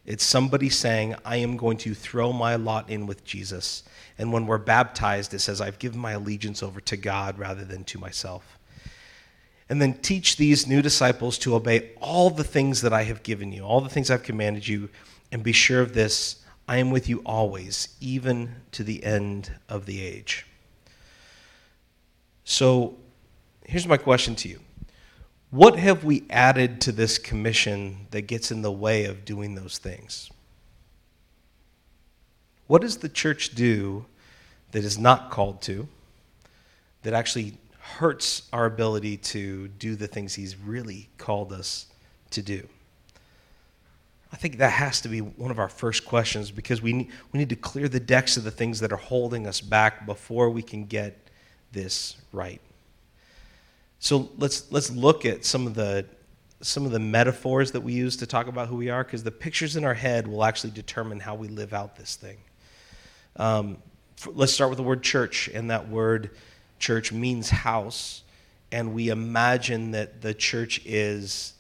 It's 0.07 0.25
somebody 0.25 0.69
saying, 0.69 1.15
I 1.25 1.37
am 1.37 1.57
going 1.57 1.79
to 1.79 1.95
throw 1.95 2.33
my 2.33 2.57
lot 2.57 2.91
in 2.91 3.07
with 3.07 3.25
Jesus. 3.25 3.83
And 4.19 4.33
when 4.33 4.47
we're 4.47 4.59
baptized, 4.59 5.33
it 5.33 5.39
says, 5.39 5.61
I've 5.61 5.79
given 5.79 5.99
my 5.99 6.13
allegiance 6.13 6.63
over 6.63 6.81
to 6.83 6.97
God 6.97 7.39
rather 7.39 7.65
than 7.65 7.85
to 7.85 7.99
myself. 7.99 8.59
And 9.69 9.81
then 9.81 9.95
teach 9.95 10.37
these 10.37 10.67
new 10.67 10.83
disciples 10.83 11.39
to 11.39 11.55
obey 11.55 11.93
all 12.01 12.29
the 12.29 12.45
things 12.45 12.83
that 12.83 12.93
I 12.93 13.05
have 13.05 13.23
given 13.23 13.51
you, 13.51 13.63
all 13.63 13.81
the 13.81 13.89
things 13.89 14.11
I've 14.11 14.23
commanded 14.23 14.69
you, 14.69 14.91
and 15.33 15.43
be 15.43 15.53
sure 15.53 15.81
of 15.81 15.95
this 15.95 16.45
I 16.67 16.79
am 16.79 16.91
with 16.91 17.09
you 17.09 17.21
always, 17.27 17.89
even 18.01 18.57
to 18.73 18.83
the 18.83 19.05
end 19.05 19.53
of 19.69 19.85
the 19.85 20.01
age. 20.01 20.47
So 22.45 22.97
here's 23.67 23.87
my 23.87 23.97
question 23.97 24.35
to 24.37 24.49
you 24.49 24.61
what 25.55 25.79
have 25.79 26.03
we 26.03 26.25
added 26.31 26.81
to 26.81 26.91
this 26.91 27.17
commission 27.17 28.09
that 28.11 28.23
gets 28.23 28.51
in 28.51 28.63
the 28.63 28.73
way 28.73 29.05
of 29.05 29.25
doing 29.25 29.55
those 29.55 29.79
things? 29.79 30.29
What 32.67 32.83
does 32.83 32.97
the 32.97 33.09
church 33.09 33.55
do 33.55 34.05
that 34.73 34.83
is 34.83 34.99
not 34.99 35.31
called 35.31 35.63
to, 35.63 35.87
that 37.05 37.15
actually 37.15 37.57
hurts 37.79 38.49
our 38.53 38.67
ability 38.67 39.17
to 39.19 39.69
do 39.69 39.95
the 39.95 40.09
things 40.09 40.35
he's 40.35 40.57
really 40.57 41.09
called 41.19 41.53
us 41.53 41.87
to 42.31 42.43
do? 42.43 42.67
I 44.33 44.37
think 44.37 44.59
that 44.59 44.73
has 44.73 45.03
to 45.03 45.09
be 45.09 45.21
one 45.21 45.53
of 45.53 45.61
our 45.61 45.69
first 45.69 46.05
questions 46.05 46.51
because 46.51 46.83
we 46.83 46.93
need, 46.95 47.11
we 47.31 47.39
need 47.39 47.51
to 47.51 47.57
clear 47.57 47.89
the 47.89 48.01
decks 48.01 48.37
of 48.37 48.43
the 48.43 48.51
things 48.51 48.81
that 48.81 48.91
are 48.91 48.97
holding 48.97 49.47
us 49.47 49.61
back 49.61 50.05
before 50.05 50.51
we 50.51 50.63
can 50.63 50.87
get 50.87 51.17
this 51.71 52.17
right. 52.33 52.61
So 54.05 54.29
let's 54.37 54.71
let's 54.71 54.91
look 54.91 55.25
at 55.25 55.47
some 55.47 55.67
of 55.67 55.73
the 55.73 56.05
some 56.61 56.85
of 56.85 56.93
the 56.93 56.99
metaphors 56.99 57.73
that 57.73 57.81
we 57.81 57.95
use 57.95 58.19
to 58.19 58.27
talk 58.27 58.49
about 58.49 58.69
who 58.69 58.77
we 58.77 58.91
are, 58.91 59.03
because 59.03 59.23
the 59.23 59.31
pictures 59.31 59.77
in 59.77 59.85
our 59.87 59.95
head 59.95 60.29
will 60.29 60.45
actually 60.45 60.73
determine 60.73 61.21
how 61.21 61.35
we 61.35 61.49
live 61.49 61.73
out 61.73 61.97
this 61.97 62.15
thing. 62.15 62.37
Um, 63.37 63.79
for, 64.17 64.31
let's 64.33 64.53
start 64.53 64.69
with 64.69 64.77
the 64.77 64.83
word 64.83 65.03
church, 65.03 65.49
and 65.55 65.71
that 65.71 65.89
word 65.89 66.33
church 66.79 67.13
means 67.13 67.49
house, 67.49 68.25
and 68.71 68.93
we 68.93 69.09
imagine 69.09 69.93
that 69.93 70.21
the 70.21 70.35
church 70.35 70.83
is 70.85 71.55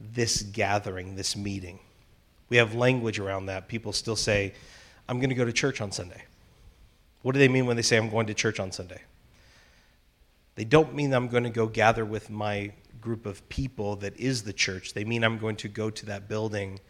this 0.00 0.42
gathering, 0.42 1.14
this 1.14 1.36
meeting. 1.36 1.78
We 2.48 2.56
have 2.56 2.74
language 2.74 3.20
around 3.20 3.46
that. 3.46 3.68
People 3.68 3.92
still 3.92 4.16
say, 4.16 4.52
I'm 5.08 5.20
going 5.20 5.30
to 5.30 5.36
go 5.36 5.44
to 5.44 5.52
church 5.52 5.80
on 5.80 5.92
Sunday. 5.92 6.24
What 7.22 7.34
do 7.34 7.38
they 7.38 7.46
mean 7.46 7.66
when 7.66 7.76
they 7.76 7.82
say, 7.82 7.96
I'm 7.96 8.10
going 8.10 8.26
to 8.26 8.34
church 8.34 8.58
on 8.58 8.72
Sunday? 8.72 9.00
They 10.56 10.64
don't 10.64 10.94
mean 10.94 11.12
I'm 11.12 11.28
going 11.28 11.44
to 11.44 11.50
go 11.50 11.66
gather 11.66 12.04
with 12.04 12.30
my 12.30 12.72
group 13.00 13.26
of 13.26 13.46
people 13.48 13.96
that 13.96 14.18
is 14.18 14.42
the 14.44 14.52
church. 14.52 14.94
They 14.94 15.04
mean 15.04 15.24
I'm 15.24 15.38
going 15.38 15.56
to 15.56 15.68
go 15.68 15.90
to 15.90 16.06
that 16.06 16.28
building 16.28 16.80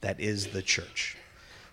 that 0.00 0.20
is 0.20 0.48
the 0.48 0.62
church. 0.62 1.16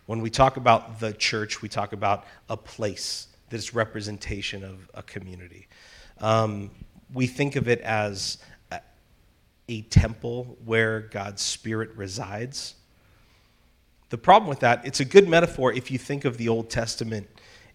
When 0.05 0.21
we 0.21 0.29
talk 0.29 0.57
about 0.57 0.99
the 0.99 1.13
church, 1.13 1.61
we 1.61 1.69
talk 1.69 1.93
about 1.93 2.25
a 2.49 2.57
place 2.57 3.27
that 3.49 3.57
is 3.57 3.73
representation 3.73 4.63
of 4.63 4.89
a 4.93 5.03
community. 5.03 5.67
Um, 6.19 6.71
we 7.13 7.27
think 7.27 7.55
of 7.55 7.67
it 7.67 7.81
as 7.81 8.37
a, 8.71 8.79
a 9.69 9.81
temple 9.83 10.57
where 10.65 11.01
God's 11.01 11.41
Spirit 11.41 11.91
resides. 11.95 12.75
The 14.09 14.17
problem 14.17 14.49
with 14.49 14.59
that, 14.61 14.85
it's 14.85 14.99
a 14.99 15.05
good 15.05 15.27
metaphor 15.27 15.73
if 15.73 15.91
you 15.91 15.97
think 15.97 16.25
of 16.25 16.37
the 16.37 16.49
Old 16.49 16.69
Testament 16.69 17.27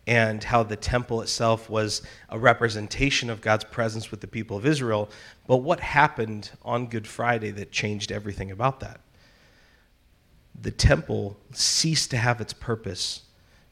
and 0.08 0.42
how 0.42 0.62
the 0.62 0.74
temple 0.74 1.20
itself 1.20 1.68
was 1.68 2.00
a 2.30 2.38
representation 2.38 3.28
of 3.28 3.42
God's 3.42 3.64
presence 3.64 4.10
with 4.10 4.22
the 4.22 4.26
people 4.26 4.56
of 4.56 4.64
Israel. 4.64 5.10
But 5.46 5.58
what 5.58 5.80
happened 5.80 6.50
on 6.62 6.86
Good 6.86 7.06
Friday 7.06 7.50
that 7.50 7.70
changed 7.70 8.10
everything 8.10 8.50
about 8.50 8.80
that? 8.80 9.02
The 10.60 10.70
temple 10.70 11.36
ceased 11.52 12.10
to 12.12 12.16
have 12.16 12.40
its 12.40 12.54
purpose 12.54 13.20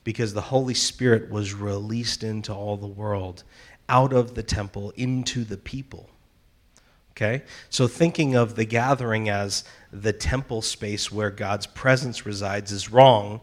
because 0.04 0.34
the 0.34 0.42
Holy 0.42 0.74
Spirit 0.74 1.30
was 1.30 1.54
released 1.54 2.22
into 2.22 2.52
all 2.52 2.76
the 2.76 2.86
world, 2.86 3.42
out 3.88 4.12
of 4.12 4.34
the 4.34 4.42
temple 4.42 4.92
into 4.94 5.42
the 5.42 5.56
people. 5.56 6.10
Okay? 7.12 7.44
So 7.70 7.88
thinking 7.88 8.34
of 8.34 8.56
the 8.56 8.66
gathering 8.66 9.30
as 9.30 9.64
the 9.90 10.12
temple 10.12 10.60
space 10.60 11.10
where 11.10 11.30
God's 11.30 11.66
presence 11.66 12.26
resides 12.26 12.72
is 12.72 12.92
wrong 12.92 13.40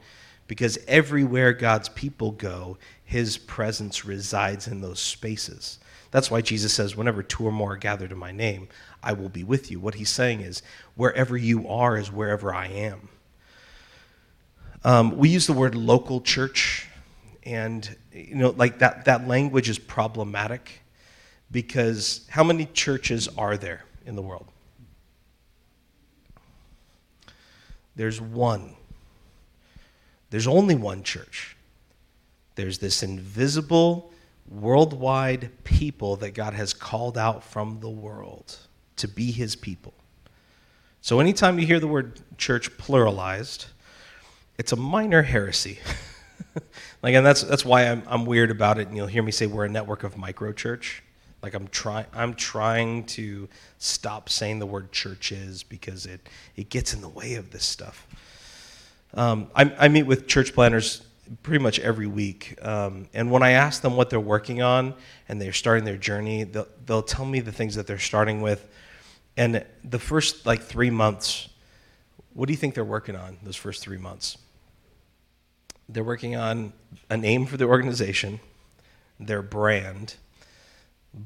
because 0.47 0.77
everywhere 0.88 1.53
God's 1.53 1.89
people 1.89 2.32
go, 2.32 2.77
his 3.03 3.38
presence 3.38 4.06
resides 4.06 4.67
in 4.67 4.82
those 4.82 4.99
spaces. 4.99 5.79
That's 6.12 6.29
why 6.29 6.41
Jesus 6.41 6.73
says, 6.73 6.95
Whenever 6.95 7.23
two 7.23 7.45
or 7.45 7.51
more 7.51 7.73
are 7.73 7.77
gathered 7.77 8.12
in 8.12 8.17
my 8.17 8.32
name, 8.32 8.67
I 9.01 9.13
will 9.13 9.29
be 9.29 9.43
with 9.43 9.71
you. 9.71 9.79
What 9.79 9.95
he's 9.95 10.10
saying 10.10 10.41
is, 10.41 10.62
wherever 10.95 11.36
you 11.36 11.67
are 11.67 11.97
is 11.97 12.12
wherever 12.12 12.53
I 12.53 12.67
am. 12.67 13.10
Um, 14.84 15.17
we 15.17 15.29
use 15.29 15.47
the 15.47 15.53
word 15.53 15.75
local 15.75 16.21
church, 16.21 16.88
and 17.43 17.95
you 18.12 18.36
know, 18.36 18.51
like 18.51 18.79
that, 18.79 19.06
that 19.06 19.27
language 19.27 19.69
is 19.69 19.79
problematic 19.79 20.82
because 21.49 22.27
how 22.29 22.43
many 22.43 22.65
churches 22.65 23.27
are 23.38 23.58
there 23.58 23.86
in 24.06 24.15
the 24.15 24.21
world? 24.21 24.47
There's 27.95 28.19
one. 28.19 28.75
There's 30.34 30.48
only 30.48 30.74
one 30.74 31.04
church. 31.04 31.56
There's 32.56 32.80
this 32.80 33.04
invisible, 33.04 34.12
worldwide 34.50 35.52
people 35.63 36.15
that 36.15 36.32
God 36.32 36.56
has 36.56 36.74
called 36.74 37.19
out 37.19 37.43
from 37.43 37.82
the 37.82 37.89
world 37.91 38.58
to 38.96 39.08
be 39.08 39.32
his 39.32 39.56
people. 39.56 39.93
So 41.02 41.19
anytime 41.19 41.60
you 41.60 41.67
hear 41.67 41.80
the 41.80 41.86
word 41.86 42.19
church 42.39 42.76
pluralized, 42.80 43.67
it's 44.58 44.72
a 44.72 44.76
minor 44.76 45.22
heresy. 45.22 45.78
like, 47.04 47.13
and 47.13 47.24
that's, 47.24 47.43
that's 47.43 47.63
why 47.63 47.84
I'm, 47.84 48.02
I'm 48.08 48.26
weird 48.26 48.50
about 48.50 48.80
it. 48.80 48.88
And 48.88 48.98
you'll 48.98 49.06
hear 49.06 49.22
me 49.22 49.32
say 49.32 49.46
we're 49.46 49.65
a 49.65 49.69
network 49.69 50.04
of 50.04 50.17
micro 50.17 50.52
church. 50.52 51.04
Like 51.43 51.54
I'm 51.54 51.67
trying, 51.67 52.08
I'm 52.12 52.34
trying 52.34 53.04
to 53.04 53.48
stop 53.78 54.30
saying 54.30 54.58
the 54.58 54.65
word 54.65 54.91
churches 54.91 55.62
because 55.62 56.08
it, 56.08 56.28
it 56.56 56.69
gets 56.69 56.91
in 56.91 57.02
the 57.02 57.10
way 57.10 57.36
of 57.36 57.52
this 57.52 57.65
stuff. 57.65 58.08
Um, 59.15 59.49
I, 59.56 59.71
I, 59.78 59.88
meet 59.89 60.04
with 60.04 60.28
church 60.28 60.54
planters 60.54 61.04
pretty 61.43 61.62
much 61.62 61.80
every 61.80 62.08
week. 62.08 62.58
Um, 62.63 63.08
and 63.13 63.30
when 63.30 63.43
I 63.43 63.52
ask 63.52 63.82
them 63.82 63.95
what 63.95 64.10
they're 64.10 64.19
working 64.19 64.63
on 64.63 64.95
and 65.30 65.39
they're 65.39 65.54
starting 65.54 65.84
their 65.84 65.97
journey, 65.97 66.45
they'll, 66.45 66.67
they'll, 66.86 67.04
tell 67.04 67.26
me 67.26 67.39
the 67.39 67.52
things 67.52 67.76
that 67.76 67.86
they're 67.86 67.99
starting 67.99 68.41
with. 68.41 68.67
And 69.38 69.63
the 69.84 69.99
first 69.99 70.47
like 70.47 70.63
three 70.63 70.89
months, 70.89 71.49
what 72.34 72.47
do 72.47 72.54
you 72.54 72.58
think 72.58 72.73
they're 72.73 72.84
working 72.84 73.15
on 73.15 73.38
those 73.43 73.56
first 73.56 73.84
three 73.84 73.99
months? 73.99 74.38
They're 75.88 76.04
working 76.04 76.36
on 76.36 76.73
a 77.10 77.17
name 77.17 77.45
for 77.45 77.58
the 77.58 77.65
organization, 77.65 78.39
their 79.19 79.43
brand, 79.43 80.15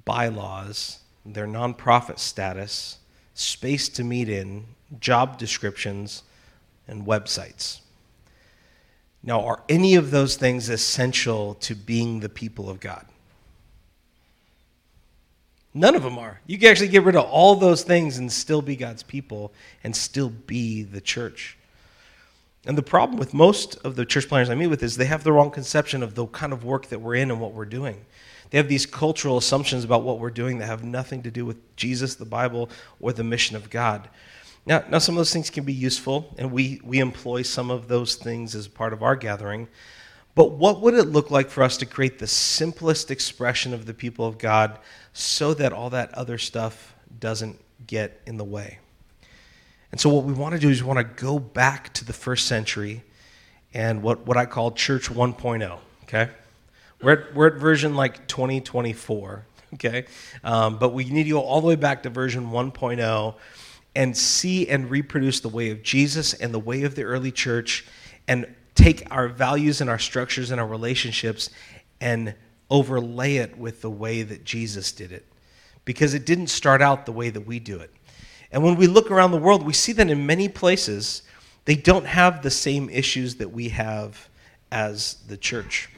bylaws, 0.03 0.99
their 1.25 1.47
nonprofit 1.47 2.19
status, 2.19 2.97
space 3.33 3.87
to 3.89 4.03
meet 4.03 4.27
in, 4.27 4.65
job 4.99 5.37
descriptions, 5.37 6.23
and 6.87 7.05
websites. 7.05 7.81
Now, 9.23 9.45
are 9.45 9.63
any 9.67 9.95
of 9.95 10.11
those 10.11 10.35
things 10.35 10.69
essential 10.69 11.55
to 11.55 11.75
being 11.75 12.19
the 12.19 12.29
people 12.29 12.69
of 12.69 12.79
God? 12.79 13.05
None 15.73 15.95
of 15.95 16.03
them 16.03 16.17
are. 16.17 16.39
You 16.47 16.57
can 16.57 16.69
actually 16.69 16.87
get 16.87 17.03
rid 17.03 17.15
of 17.15 17.25
all 17.25 17.55
those 17.55 17.83
things 17.83 18.17
and 18.17 18.31
still 18.31 18.61
be 18.61 18.75
God's 18.75 19.03
people 19.03 19.53
and 19.83 19.95
still 19.95 20.29
be 20.29 20.81
the 20.81 21.01
church. 21.01 21.57
And 22.65 22.77
the 22.77 22.83
problem 22.83 23.19
with 23.19 23.33
most 23.33 23.77
of 23.85 23.95
the 23.95 24.05
church 24.05 24.27
planters 24.27 24.49
I 24.49 24.55
meet 24.55 24.67
with 24.67 24.81
is 24.81 24.97
they 24.97 25.05
have 25.05 25.23
the 25.23 25.31
wrong 25.31 25.51
conception 25.51 26.03
of 26.03 26.15
the 26.15 26.25
kind 26.27 26.51
of 26.51 26.63
work 26.63 26.87
that 26.87 26.99
we're 26.99 27.15
in 27.15 27.29
and 27.31 27.39
what 27.39 27.53
we're 27.53 27.65
doing. 27.65 28.05
They 28.49 28.57
have 28.57 28.67
these 28.67 28.85
cultural 28.85 29.37
assumptions 29.37 29.83
about 29.83 30.03
what 30.03 30.19
we're 30.19 30.31
doing 30.31 30.57
that 30.59 30.65
have 30.65 30.83
nothing 30.83 31.23
to 31.23 31.31
do 31.31 31.45
with 31.45 31.75
Jesus, 31.75 32.15
the 32.15 32.25
Bible, 32.25 32.69
or 32.99 33.13
the 33.13 33.23
mission 33.23 33.55
of 33.55 33.69
God. 33.69 34.09
Now, 34.67 34.83
now 34.89 34.97
some 34.97 35.15
of 35.15 35.19
those 35.19 35.31
things 35.31 35.49
can 35.49 35.63
be 35.63 35.73
useful, 35.73 36.35
and 36.37 36.51
we, 36.51 36.81
we 36.83 36.99
employ 36.99 37.43
some 37.43 37.71
of 37.71 37.87
those 37.87 38.15
things 38.15 38.53
as 38.53 38.67
part 38.67 38.91
of 38.91 39.01
our 39.01 39.15
gathering. 39.15 39.69
But 40.35 40.51
what 40.51 40.81
would 40.81 40.93
it 40.93 41.05
look 41.05 41.31
like 41.31 41.49
for 41.49 41.63
us 41.63 41.77
to 41.77 41.85
create 41.85 42.19
the 42.19 42.27
simplest 42.27 43.09
expression 43.09 43.73
of 43.73 43.85
the 43.85 43.93
people 43.93 44.25
of 44.25 44.37
God 44.37 44.77
so 45.13 45.53
that 45.53 45.71
all 45.71 45.89
that 45.91 46.13
other 46.13 46.37
stuff 46.37 46.93
doesn't 47.17 47.57
get 47.87 48.21
in 48.27 48.35
the 48.35 48.43
way? 48.43 48.79
And 49.93 50.01
so, 50.01 50.09
what 50.09 50.25
we 50.25 50.33
want 50.33 50.53
to 50.53 50.59
do 50.59 50.69
is 50.69 50.83
we 50.83 50.87
want 50.87 50.99
to 50.99 51.23
go 51.23 51.39
back 51.39 51.93
to 51.93 52.03
the 52.03 52.11
first 52.11 52.45
century 52.45 53.03
and 53.73 54.03
what, 54.03 54.27
what 54.27 54.35
I 54.35 54.45
call 54.45 54.71
Church 54.71 55.09
1.0, 55.09 55.79
okay? 56.03 56.29
We're 57.01 57.13
at, 57.13 57.33
we're 57.33 57.47
at 57.47 57.53
version 57.55 57.95
like 57.95 58.27
2024, 58.27 59.45
okay? 59.75 60.05
Um, 60.43 60.77
but 60.77 60.89
we 60.89 61.05
need 61.05 61.23
to 61.23 61.29
go 61.29 61.41
all 61.41 61.61
the 61.61 61.67
way 61.67 61.75
back 61.77 62.03
to 62.03 62.09
version 62.09 62.51
1.0 62.51 63.35
and 63.95 64.15
see 64.15 64.67
and 64.67 64.89
reproduce 64.89 65.39
the 65.39 65.49
way 65.49 65.71
of 65.71 65.83
Jesus 65.83 66.33
and 66.33 66.53
the 66.53 66.59
way 66.59 66.83
of 66.83 66.95
the 66.95 67.03
early 67.03 67.31
church 67.31 67.85
and 68.27 68.45
take 68.75 69.03
our 69.11 69.27
values 69.27 69.81
and 69.81 69.89
our 69.89 69.99
structures 69.99 70.51
and 70.51 70.61
our 70.61 70.67
relationships 70.67 71.49
and 71.99 72.35
overlay 72.69 73.37
it 73.37 73.57
with 73.57 73.81
the 73.81 73.89
way 73.89 74.21
that 74.21 74.43
Jesus 74.43 74.91
did 74.91 75.11
it. 75.11 75.25
Because 75.85 76.13
it 76.13 76.25
didn't 76.25 76.47
start 76.47 76.81
out 76.81 77.05
the 77.05 77.11
way 77.11 77.29
that 77.29 77.47
we 77.47 77.59
do 77.59 77.79
it. 77.79 77.91
And 78.51 78.63
when 78.63 78.75
we 78.75 78.87
look 78.87 79.09
around 79.09 79.31
the 79.31 79.37
world, 79.37 79.65
we 79.65 79.73
see 79.73 79.93
that 79.93 80.09
in 80.09 80.25
many 80.25 80.47
places, 80.47 81.23
they 81.65 81.75
don't 81.75 82.05
have 82.05 82.43
the 82.43 82.51
same 82.51 82.89
issues 82.89 83.35
that 83.35 83.51
we 83.51 83.69
have 83.69 84.29
as 84.71 85.15
the 85.27 85.37
church. 85.37 85.89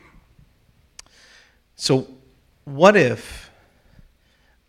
So, 1.75 2.07
what 2.65 2.95
if 2.95 3.49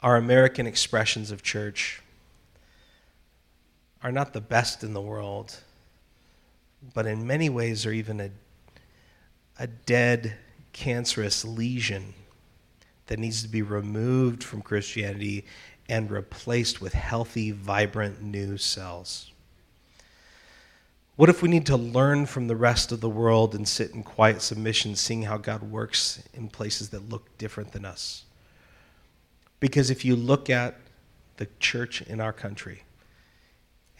our 0.03 0.17
American 0.17 0.67
expressions 0.67 1.31
of 1.31 1.43
church 1.43 2.03
are 4.03 4.13
not 4.13 4.33
the 4.33 4.41
best 4.41 4.83
in 4.83 4.95
the 4.95 5.01
world, 5.01 5.57
but 6.95 7.07
in 7.07 7.27
many 7.27 7.49
ways 7.49 7.85
are 7.85 7.93
even 7.93 8.21
a, 8.21 8.31
a 9.59 9.67
dead, 9.67 10.37
cancerous 10.73 11.45
lesion 11.45 12.15
that 13.07 13.19
needs 13.19 13.43
to 13.43 13.49
be 13.49 13.63
removed 13.63 14.43
from 14.43 14.63
Christianity 14.63 15.45
and 15.89 16.11
replaced 16.11 16.81
with 16.81 16.95
healthy, 16.95 17.51
vibrant 17.51 18.23
new 18.23 18.57
cells? 18.57 19.33
What 21.17 21.29
if 21.29 21.43
we 21.43 21.51
need 21.51 21.67
to 21.67 21.77
learn 21.77 22.25
from 22.25 22.47
the 22.47 22.57
rest 22.57 22.93
of 22.93 23.01
the 23.01 23.11
world 23.11 23.55
and 23.55 23.69
sit 23.69 23.91
in 23.91 24.03
quiet 24.03 24.41
submission, 24.41 24.97
seeing 24.97 25.23
how 25.23 25.37
God 25.37 25.63
works 25.63 26.23
in 26.33 26.49
places 26.49 26.89
that 26.91 27.11
look 27.11 27.37
different 27.37 27.73
than 27.73 27.85
us? 27.85 28.25
Because 29.59 29.91
if 29.91 30.03
you 30.03 30.17
look 30.17 30.49
at 30.49 30.79
the 31.37 31.49
church 31.59 32.01
in 32.01 32.21
our 32.21 32.33
country, 32.33 32.85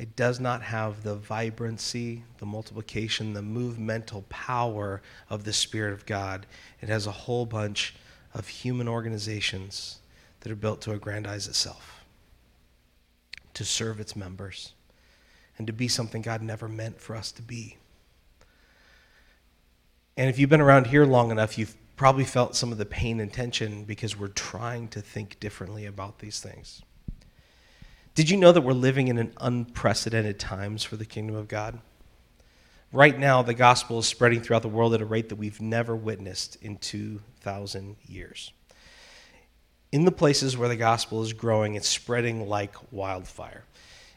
it 0.01 0.17
does 0.17 0.41
not 0.41 0.63
have 0.63 1.03
the 1.03 1.15
vibrancy, 1.15 2.23
the 2.39 2.47
multiplication, 2.47 3.35
the 3.35 3.43
movemental 3.43 4.25
power 4.31 5.03
of 5.29 5.45
the 5.45 5.53
Spirit 5.53 5.93
of 5.93 6.07
God. 6.07 6.47
It 6.81 6.89
has 6.89 7.07
a 7.07 7.11
whole 7.13 7.45
bunch 7.45 7.95
of 8.33 8.49
human 8.49 8.89
organizations 8.89 9.99
that 10.41 10.51
are 10.51 10.57
built 10.57 10.81
to 10.81 10.93
aggrandize 10.93 11.47
itself, 11.47 12.03
to 13.53 13.63
serve 13.63 14.01
its 14.01 14.17
members, 14.17 14.73
and 15.59 15.67
to 15.67 15.73
be 15.75 15.87
something 15.87 16.23
God 16.23 16.41
never 16.41 16.67
meant 16.67 16.99
for 16.99 17.15
us 17.15 17.31
to 17.33 17.43
be. 17.43 17.77
And 20.17 20.31
if 20.31 20.39
you've 20.39 20.49
been 20.49 20.63
around 20.63 20.87
here 20.87 21.05
long 21.05 21.31
enough, 21.31 21.59
you've 21.59 21.77
probably 21.97 22.25
felt 22.25 22.57
some 22.57 22.73
of 22.73 22.79
the 22.79 22.87
pain 22.87 23.21
and 23.21 23.31
tension 23.31 23.85
because 23.85 24.19
we're 24.19 24.29
trying 24.29 24.89
to 24.89 25.03
think 25.03 25.39
differently 25.41 25.85
about 25.85 26.21
these 26.21 26.41
things. 26.41 26.81
Did 28.15 28.29
you 28.29 28.37
know 28.37 28.53
that 28.53 28.63
we're 28.63 28.73
living 28.73 29.09
in 29.09 29.19
an 29.19 29.33
unprecedented 29.41 30.39
times 30.39 30.83
for 30.83 30.97
the 30.97 31.05
kingdom 31.05 31.37
of 31.37 31.49
God? 31.49 31.79
Right 32.93 33.17
now, 33.17 33.43
the 33.43 33.55
gospel 33.55 34.01
is 34.01 34.07
spreading 34.07 34.41
throughout 34.41 34.63
the 34.63 34.69
world 34.69 34.95
at 34.95 35.01
a 35.01 35.07
rate 35.07 35.29
that 35.29 35.37
we've 35.37 35.61
never 35.61 35.95
witnessed 35.95 36.57
in 36.61 36.77
2,000 36.79 37.97
years. 38.07 38.53
In 39.93 40.05
the 40.05 40.13
places 40.13 40.57
where 40.57 40.69
the 40.69 40.77
gospel 40.77 41.23
is 41.23 41.33
growing, 41.33 41.77
it's 41.77 41.89
spreading 41.89 42.49
like 42.49 42.75
wildfire. 42.93 43.65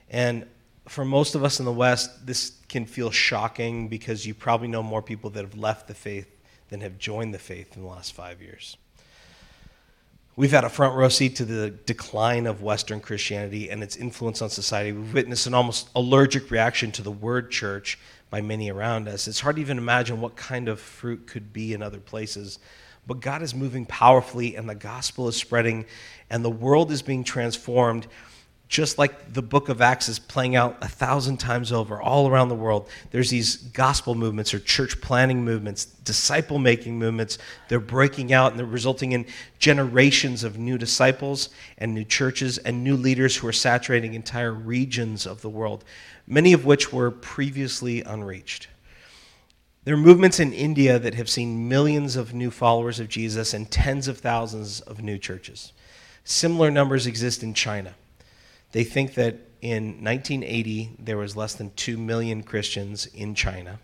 And 0.09 0.47
for 0.87 1.05
most 1.05 1.35
of 1.35 1.43
us 1.43 1.59
in 1.59 1.65
the 1.65 1.71
West, 1.71 2.25
this 2.25 2.53
can 2.67 2.87
feel 2.87 3.11
shocking 3.11 3.89
because 3.89 4.25
you 4.25 4.33
probably 4.33 4.67
know 4.67 4.81
more 4.81 5.03
people 5.03 5.29
that 5.31 5.41
have 5.41 5.55
left 5.55 5.87
the 5.87 5.93
faith 5.93 6.41
than 6.69 6.81
have 6.81 6.97
joined 6.97 7.33
the 7.33 7.39
faith 7.39 7.75
in 7.75 7.83
the 7.83 7.87
last 7.87 8.13
five 8.13 8.41
years. 8.41 8.75
We've 10.35 10.49
had 10.49 10.63
a 10.63 10.69
front 10.69 10.95
row 10.95 11.09
seat 11.09 11.35
to 11.35 11.45
the 11.45 11.69
decline 11.69 12.47
of 12.47 12.63
Western 12.63 12.99
Christianity 13.01 13.69
and 13.69 13.83
its 13.83 13.95
influence 13.95 14.41
on 14.41 14.49
society. 14.49 14.91
We've 14.91 15.13
witnessed 15.13 15.45
an 15.45 15.53
almost 15.53 15.89
allergic 15.95 16.49
reaction 16.49 16.91
to 16.93 17.03
the 17.03 17.11
word 17.11 17.51
church 17.51 17.99
by 18.31 18.41
many 18.41 18.71
around 18.71 19.07
us. 19.07 19.27
It's 19.27 19.41
hard 19.41 19.57
to 19.57 19.61
even 19.61 19.77
imagine 19.77 20.21
what 20.21 20.35
kind 20.35 20.69
of 20.69 20.79
fruit 20.79 21.27
could 21.27 21.53
be 21.53 21.75
in 21.75 21.83
other 21.83 21.99
places. 21.99 22.57
But 23.05 23.19
God 23.19 23.43
is 23.43 23.53
moving 23.53 23.85
powerfully, 23.85 24.55
and 24.55 24.67
the 24.67 24.73
gospel 24.73 25.27
is 25.27 25.35
spreading, 25.35 25.85
and 26.31 26.43
the 26.43 26.49
world 26.49 26.91
is 26.91 27.03
being 27.03 27.23
transformed 27.23 28.07
just 28.73 28.97
like 28.97 29.31
the 29.31 29.41
book 29.43 29.69
of 29.69 29.81
Acts 29.81 30.09
is 30.09 30.17
playing 30.17 30.55
out 30.55 30.79
a 30.81 30.87
thousand 30.87 31.37
times 31.37 31.71
over 31.71 32.01
all 32.01 32.27
around 32.27 32.49
the 32.49 32.55
world, 32.55 32.89
there's 33.11 33.29
these 33.29 33.55
gospel 33.55 34.15
movements 34.15 34.51
or 34.51 34.57
church 34.57 34.99
planting 34.99 35.45
movements, 35.45 35.85
disciple 35.85 36.57
making 36.57 36.97
movements. 36.97 37.37
They're 37.67 37.79
breaking 37.79 38.33
out 38.33 38.49
and 38.49 38.59
they're 38.59 38.65
resulting 38.65 39.11
in 39.11 39.27
generations 39.59 40.43
of 40.43 40.57
new 40.57 40.79
disciples 40.79 41.49
and 41.77 41.93
new 41.93 42.03
churches 42.03 42.57
and 42.57 42.83
new 42.83 42.95
leaders 42.95 43.35
who 43.35 43.45
are 43.45 43.53
saturating 43.53 44.15
entire 44.15 44.51
regions 44.51 45.27
of 45.27 45.43
the 45.43 45.51
world, 45.51 45.83
many 46.25 46.51
of 46.51 46.65
which 46.65 46.91
were 46.91 47.11
previously 47.11 48.01
unreached. 48.01 48.69
There 49.83 49.93
are 49.93 49.97
movements 49.97 50.39
in 50.39 50.51
India 50.51 50.97
that 50.97 51.13
have 51.13 51.29
seen 51.29 51.69
millions 51.69 52.15
of 52.15 52.33
new 52.33 52.49
followers 52.49 52.99
of 52.99 53.07
Jesus 53.07 53.53
and 53.53 53.69
tens 53.69 54.07
of 54.07 54.17
thousands 54.17 54.81
of 54.81 55.03
new 55.03 55.19
churches. 55.19 55.73
Similar 56.23 56.71
numbers 56.71 57.05
exist 57.05 57.43
in 57.43 57.53
China. 57.53 57.93
They 58.73 58.83
think 58.83 59.13
that 59.13 59.35
in 59.61 60.03
1980, 60.03 60.97
there 60.99 61.15
was 61.15 61.37
less 61.37 61.53
than 61.53 61.71
2 61.75 61.97
million 61.97 62.43
Christians 62.43 63.05
in 63.05 63.33
China. 63.33 63.79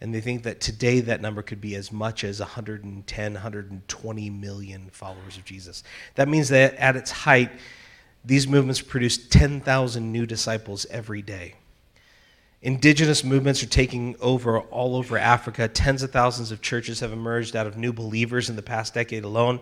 And 0.00 0.12
they 0.12 0.20
think 0.20 0.42
that 0.42 0.60
today 0.60 0.98
that 1.00 1.20
number 1.20 1.42
could 1.42 1.60
be 1.60 1.76
as 1.76 1.92
much 1.92 2.24
as 2.24 2.40
110, 2.40 3.32
120 3.34 4.30
million 4.30 4.90
followers 4.90 5.36
of 5.36 5.44
Jesus. 5.44 5.84
That 6.16 6.28
means 6.28 6.48
that 6.48 6.74
at 6.74 6.96
its 6.96 7.12
height, 7.12 7.52
these 8.24 8.48
movements 8.48 8.80
produced 8.80 9.30
10,000 9.30 10.10
new 10.10 10.26
disciples 10.26 10.86
every 10.90 11.22
day. 11.22 11.54
Indigenous 12.62 13.24
movements 13.24 13.60
are 13.64 13.66
taking 13.66 14.14
over 14.20 14.60
all 14.60 14.94
over 14.94 15.18
Africa. 15.18 15.66
Tens 15.66 16.04
of 16.04 16.12
thousands 16.12 16.52
of 16.52 16.62
churches 16.62 17.00
have 17.00 17.12
emerged 17.12 17.56
out 17.56 17.66
of 17.66 17.76
new 17.76 17.92
believers 17.92 18.48
in 18.48 18.54
the 18.54 18.62
past 18.62 18.94
decade 18.94 19.24
alone. 19.24 19.58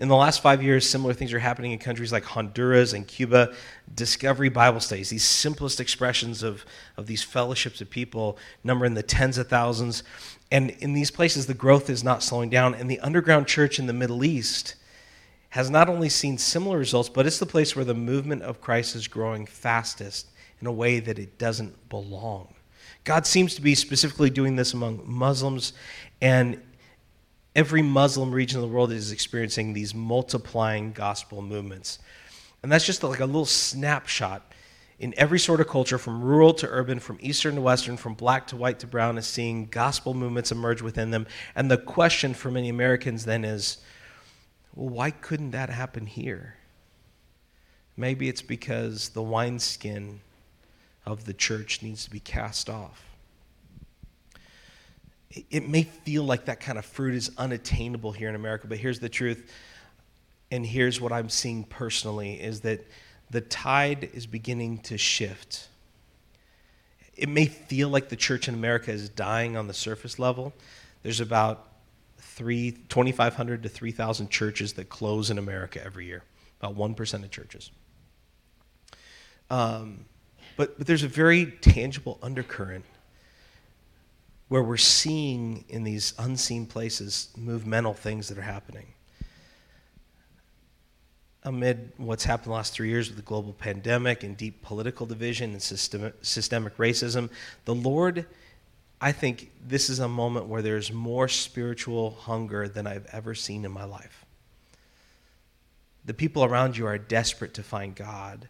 In 0.00 0.08
the 0.08 0.16
last 0.16 0.42
five 0.42 0.60
years, 0.60 0.88
similar 0.88 1.14
things 1.14 1.32
are 1.32 1.38
happening 1.38 1.70
in 1.70 1.78
countries 1.78 2.10
like 2.10 2.24
Honduras 2.24 2.92
and 2.92 3.06
Cuba. 3.06 3.54
Discovery 3.94 4.48
Bible 4.48 4.80
studies, 4.80 5.10
these 5.10 5.22
simplest 5.22 5.78
expressions 5.78 6.42
of, 6.42 6.64
of 6.96 7.06
these 7.06 7.22
fellowships 7.22 7.80
of 7.80 7.88
people, 7.88 8.36
number 8.64 8.84
in 8.84 8.94
the 8.94 9.02
tens 9.04 9.38
of 9.38 9.46
thousands. 9.46 10.02
And 10.50 10.70
in 10.80 10.92
these 10.92 11.12
places, 11.12 11.46
the 11.46 11.54
growth 11.54 11.88
is 11.88 12.02
not 12.02 12.20
slowing 12.20 12.50
down. 12.50 12.74
And 12.74 12.90
the 12.90 12.98
underground 12.98 13.46
church 13.46 13.78
in 13.78 13.86
the 13.86 13.92
Middle 13.92 14.24
East 14.24 14.74
has 15.50 15.70
not 15.70 15.88
only 15.88 16.08
seen 16.08 16.36
similar 16.36 16.78
results, 16.78 17.08
but 17.08 17.28
it's 17.28 17.38
the 17.38 17.46
place 17.46 17.76
where 17.76 17.84
the 17.84 17.94
movement 17.94 18.42
of 18.42 18.60
Christ 18.60 18.96
is 18.96 19.06
growing 19.06 19.46
fastest 19.46 20.26
in 20.60 20.66
a 20.66 20.72
way 20.72 21.00
that 21.00 21.18
it 21.18 21.38
doesn't 21.38 21.88
belong. 21.88 22.54
God 23.04 23.26
seems 23.26 23.54
to 23.54 23.62
be 23.62 23.74
specifically 23.74 24.30
doing 24.30 24.56
this 24.56 24.74
among 24.74 25.02
Muslims, 25.06 25.72
and 26.20 26.60
every 27.56 27.82
Muslim 27.82 28.30
region 28.30 28.58
of 28.58 28.62
the 28.62 28.74
world 28.74 28.92
is 28.92 29.10
experiencing 29.10 29.72
these 29.72 29.94
multiplying 29.94 30.92
gospel 30.92 31.42
movements. 31.42 31.98
And 32.62 32.70
that's 32.70 32.84
just 32.84 33.02
like 33.02 33.20
a 33.20 33.26
little 33.26 33.46
snapshot. 33.46 34.42
in 35.00 35.14
every 35.16 35.38
sort 35.38 35.62
of 35.62 35.66
culture, 35.66 35.96
from 35.96 36.22
rural 36.22 36.52
to 36.52 36.68
urban, 36.68 37.00
from 37.00 37.18
eastern 37.22 37.54
to 37.54 37.60
western, 37.62 37.96
from 37.96 38.12
black 38.12 38.46
to 38.46 38.56
white 38.56 38.78
to 38.78 38.86
brown, 38.86 39.16
is 39.16 39.26
seeing 39.26 39.64
gospel 39.66 40.12
movements 40.12 40.52
emerge 40.52 40.82
within 40.82 41.10
them. 41.10 41.26
And 41.56 41.70
the 41.70 41.78
question 41.78 42.34
for 42.34 42.50
many 42.50 42.68
Americans 42.68 43.24
then 43.24 43.44
is 43.44 43.78
well, 44.76 44.90
why 44.90 45.10
couldn't 45.10 45.50
that 45.50 45.70
happen 45.70 46.06
here? 46.06 46.56
Maybe 47.96 48.28
it's 48.28 48.42
because 48.42 49.08
the 49.08 49.22
wineskin 49.22 50.20
of 51.10 51.24
the 51.24 51.34
church 51.34 51.82
needs 51.82 52.04
to 52.04 52.10
be 52.10 52.20
cast 52.20 52.70
off. 52.70 53.04
It 55.50 55.68
may 55.68 55.84
feel 55.84 56.24
like 56.24 56.46
that 56.46 56.60
kind 56.60 56.78
of 56.78 56.84
fruit 56.84 57.14
is 57.14 57.30
unattainable 57.38 58.12
here 58.12 58.28
in 58.28 58.34
America, 58.34 58.66
but 58.66 58.78
here's 58.78 58.98
the 58.98 59.08
truth. 59.08 59.50
And 60.50 60.66
here's 60.66 61.00
what 61.00 61.12
I'm 61.12 61.28
seeing 61.28 61.64
personally 61.64 62.40
is 62.40 62.60
that 62.62 62.84
the 63.30 63.40
tide 63.40 64.10
is 64.12 64.26
beginning 64.26 64.78
to 64.78 64.98
shift. 64.98 65.68
It 67.14 67.28
may 67.28 67.46
feel 67.46 67.88
like 67.88 68.08
the 68.08 68.16
church 68.16 68.48
in 68.48 68.54
America 68.54 68.90
is 68.90 69.08
dying 69.08 69.56
on 69.56 69.68
the 69.68 69.74
surface 69.74 70.18
level. 70.18 70.52
There's 71.02 71.20
about 71.20 71.68
3, 72.18 72.72
2,500 72.88 73.62
to 73.62 73.68
3,000 73.68 74.30
churches 74.30 74.72
that 74.74 74.88
close 74.88 75.30
in 75.30 75.38
America 75.38 75.84
every 75.84 76.06
year, 76.06 76.24
about 76.60 76.76
1% 76.76 77.14
of 77.22 77.30
churches. 77.30 77.70
Um, 79.48 80.06
but, 80.60 80.76
but 80.76 80.86
there's 80.86 81.04
a 81.04 81.08
very 81.08 81.46
tangible 81.46 82.18
undercurrent 82.22 82.84
where 84.48 84.62
we're 84.62 84.76
seeing 84.76 85.64
in 85.70 85.84
these 85.84 86.12
unseen 86.18 86.66
places 86.66 87.30
movemental 87.34 87.94
things 87.94 88.28
that 88.28 88.36
are 88.36 88.42
happening 88.42 88.88
amid 91.44 91.92
what's 91.96 92.24
happened 92.24 92.48
the 92.48 92.54
last 92.54 92.74
three 92.74 92.90
years 92.90 93.08
with 93.08 93.16
the 93.16 93.22
global 93.22 93.54
pandemic 93.54 94.22
and 94.22 94.36
deep 94.36 94.60
political 94.60 95.06
division 95.06 95.52
and 95.52 95.62
systemic, 95.62 96.12
systemic 96.20 96.76
racism, 96.76 97.30
the 97.64 97.74
Lord, 97.74 98.26
I 99.00 99.12
think 99.12 99.50
this 99.66 99.88
is 99.88 99.98
a 99.98 100.08
moment 100.08 100.44
where 100.44 100.60
there's 100.60 100.92
more 100.92 101.26
spiritual 101.26 102.10
hunger 102.10 102.68
than 102.68 102.86
I've 102.86 103.06
ever 103.12 103.34
seen 103.34 103.64
in 103.64 103.72
my 103.72 103.84
life. 103.84 104.26
The 106.04 106.12
people 106.12 106.44
around 106.44 106.76
you 106.76 106.86
are 106.86 106.98
desperate 106.98 107.54
to 107.54 107.62
find 107.62 107.94
God, 107.94 108.46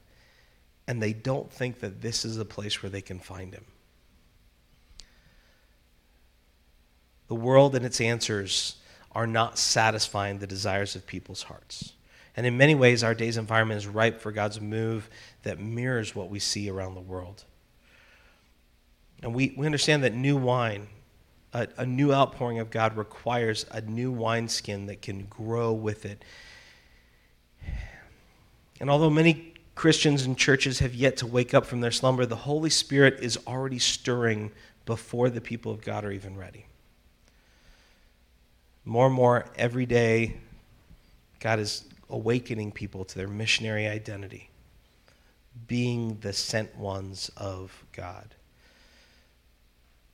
and 0.90 1.00
they 1.00 1.12
don't 1.12 1.53
think 1.53 1.79
that 1.79 2.03
this 2.03 2.24
is 2.24 2.37
a 2.37 2.44
place 2.44 2.83
where 2.83 2.90
they 2.90 3.00
can 3.00 3.20
find 3.20 3.55
Him. 3.55 3.64
The 7.29 7.37
world 7.37 7.76
and 7.76 7.87
its 7.87 8.00
answers 8.00 8.74
are 9.12 9.29
not 9.29 9.57
satisfying 9.57 10.40
the 10.40 10.48
desires 10.48 10.96
of 10.96 11.07
people's 11.07 11.44
hearts. 11.44 11.92
And 12.37 12.44
in 12.44 12.57
many 12.57 12.74
ways, 12.74 13.05
our 13.05 13.14
day's 13.14 13.37
environment 13.37 13.79
is 13.79 13.87
ripe 13.87 14.20
for 14.20 14.33
God's 14.33 14.61
move 14.61 15.09
that 15.44 15.61
mirrors 15.61 16.16
what 16.16 16.29
we 16.29 16.40
see 16.40 16.68
around 16.68 16.96
the 16.96 17.00
world. 17.00 17.44
And 19.22 19.33
we, 19.33 19.55
we 19.57 19.66
understand 19.66 20.03
that 20.03 20.12
new 20.12 20.37
wine, 20.37 20.88
a, 21.53 21.68
a 21.76 21.87
new 21.87 22.12
outpouring 22.12 22.59
of 22.59 22.68
God, 22.68 22.96
requires 22.96 23.64
a 23.70 23.81
new 23.81 24.11
wineskin 24.11 24.87
that 24.87 25.03
can 25.03 25.26
grow 25.26 25.72
with 25.72 26.05
it. 26.05 26.24
And 28.81 28.90
although 28.90 29.11
many 29.11 29.55
Christians 29.80 30.26
and 30.26 30.36
churches 30.36 30.80
have 30.80 30.94
yet 30.94 31.16
to 31.16 31.26
wake 31.26 31.54
up 31.54 31.64
from 31.64 31.80
their 31.80 31.90
slumber, 31.90 32.26
the 32.26 32.36
Holy 32.36 32.68
Spirit 32.68 33.20
is 33.20 33.38
already 33.46 33.78
stirring 33.78 34.52
before 34.84 35.30
the 35.30 35.40
people 35.40 35.72
of 35.72 35.80
God 35.80 36.04
are 36.04 36.12
even 36.12 36.36
ready. 36.36 36.66
More 38.84 39.06
and 39.06 39.14
more 39.14 39.46
every 39.56 39.86
day, 39.86 40.36
God 41.38 41.58
is 41.60 41.86
awakening 42.10 42.72
people 42.72 43.06
to 43.06 43.16
their 43.16 43.26
missionary 43.26 43.88
identity, 43.88 44.50
being 45.66 46.18
the 46.20 46.34
sent 46.34 46.76
ones 46.76 47.30
of 47.38 47.82
God. 47.92 48.34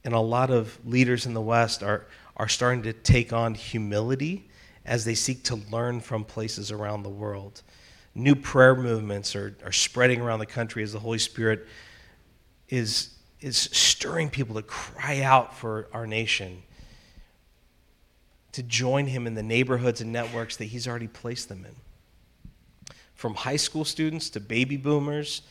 And 0.05 0.15
a 0.15 0.21
lot 0.21 0.51
of 0.51 0.79
leaders 0.87 1.27
in 1.27 1.35
the 1.35 1.41
West 1.41 1.83
are, 1.83 2.07
are 2.37 2.47
starting 2.47 2.85
to 2.85 2.93
take 2.93 3.33
on 3.33 3.57
humility 3.57 4.49
as 4.85 5.05
they 5.05 5.17
seek 5.17 5.43
to 5.43 5.57
learn 5.57 5.99
from 5.99 6.23
places 6.23 6.71
around 6.71 7.03
the 7.03 7.09
world. 7.09 7.63
New 8.19 8.35
prayer 8.35 8.75
movements 8.75 9.37
are, 9.37 9.55
are 9.63 9.73
spreading 9.73 10.23
around 10.23 10.39
the 10.39 10.47
country 10.47 10.83
as 10.83 10.95
the 10.95 10.99
Holy 10.99 11.19
Spirit 11.19 11.67
is, 12.71 13.11
is 13.43 13.59
stirring 13.59 14.31
people 14.31 14.55
to 14.55 14.63
cry 14.63 15.21
out 15.21 15.55
for 15.55 15.87
our 15.93 16.07
nation, 16.07 16.63
to 18.53 18.63
join 18.63 19.07
Him 19.07 19.27
in 19.27 19.35
the 19.35 19.43
neighborhoods 19.43 20.01
and 20.01 20.13
networks 20.13 20.57
that 20.57 20.65
He's 20.65 20.89
already 20.89 21.09
placed 21.09 21.51
them 21.51 21.67
in. 21.67 21.75
From 23.15 23.35
high 23.35 23.57
school 23.57 23.85
students 23.85 24.31
to 24.31 24.41
baby 24.41 24.79
boomers, 24.79 25.43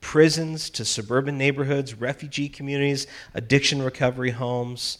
prisons 0.00 0.70
to 0.70 0.84
suburban 0.84 1.38
neighborhoods, 1.38 1.94
refugee 1.94 2.48
communities, 2.48 3.06
addiction 3.32 3.80
recovery 3.80 4.32
homes, 4.32 4.98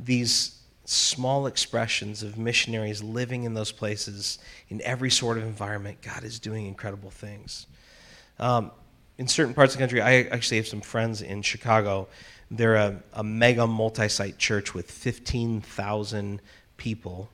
these 0.00 0.55
small 0.86 1.46
expressions 1.46 2.22
of 2.22 2.38
missionaries 2.38 3.02
living 3.02 3.44
in 3.44 3.54
those 3.54 3.72
places 3.72 4.38
in 4.68 4.80
every 4.82 5.10
sort 5.10 5.36
of 5.36 5.44
environment. 5.44 6.00
God 6.00 6.24
is 6.24 6.38
doing 6.38 6.66
incredible 6.66 7.10
things. 7.10 7.66
Um, 8.38 8.70
in 9.18 9.28
certain 9.28 9.54
parts 9.54 9.74
of 9.74 9.78
the 9.78 9.82
country, 9.82 10.00
I 10.00 10.28
actually 10.30 10.58
have 10.58 10.68
some 10.68 10.80
friends 10.80 11.22
in 11.22 11.42
Chicago. 11.42 12.08
They're 12.50 12.76
a, 12.76 13.02
a 13.12 13.24
mega 13.24 13.66
multi 13.66 14.08
site 14.08 14.38
church 14.38 14.74
with 14.74 14.90
15,000 14.90 16.40
people 16.76 17.30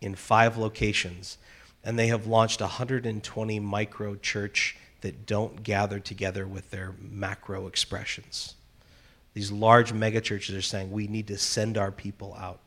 in 0.00 0.14
five 0.14 0.56
locations 0.56 1.38
and 1.86 1.96
they 1.96 2.08
have 2.08 2.26
launched 2.26 2.60
120 2.60 3.60
micro 3.60 4.16
church 4.16 4.76
that 5.02 5.24
don't 5.24 5.62
gather 5.62 6.00
together 6.00 6.44
with 6.44 6.70
their 6.70 6.94
macro 7.00 7.68
expressions. 7.68 8.56
These 9.34 9.52
large 9.52 9.92
mega 9.92 10.20
churches 10.20 10.56
are 10.56 10.62
saying 10.62 10.90
we 10.90 11.06
need 11.06 11.28
to 11.28 11.38
send 11.38 11.78
our 11.78 11.92
people 11.92 12.34
out. 12.34 12.58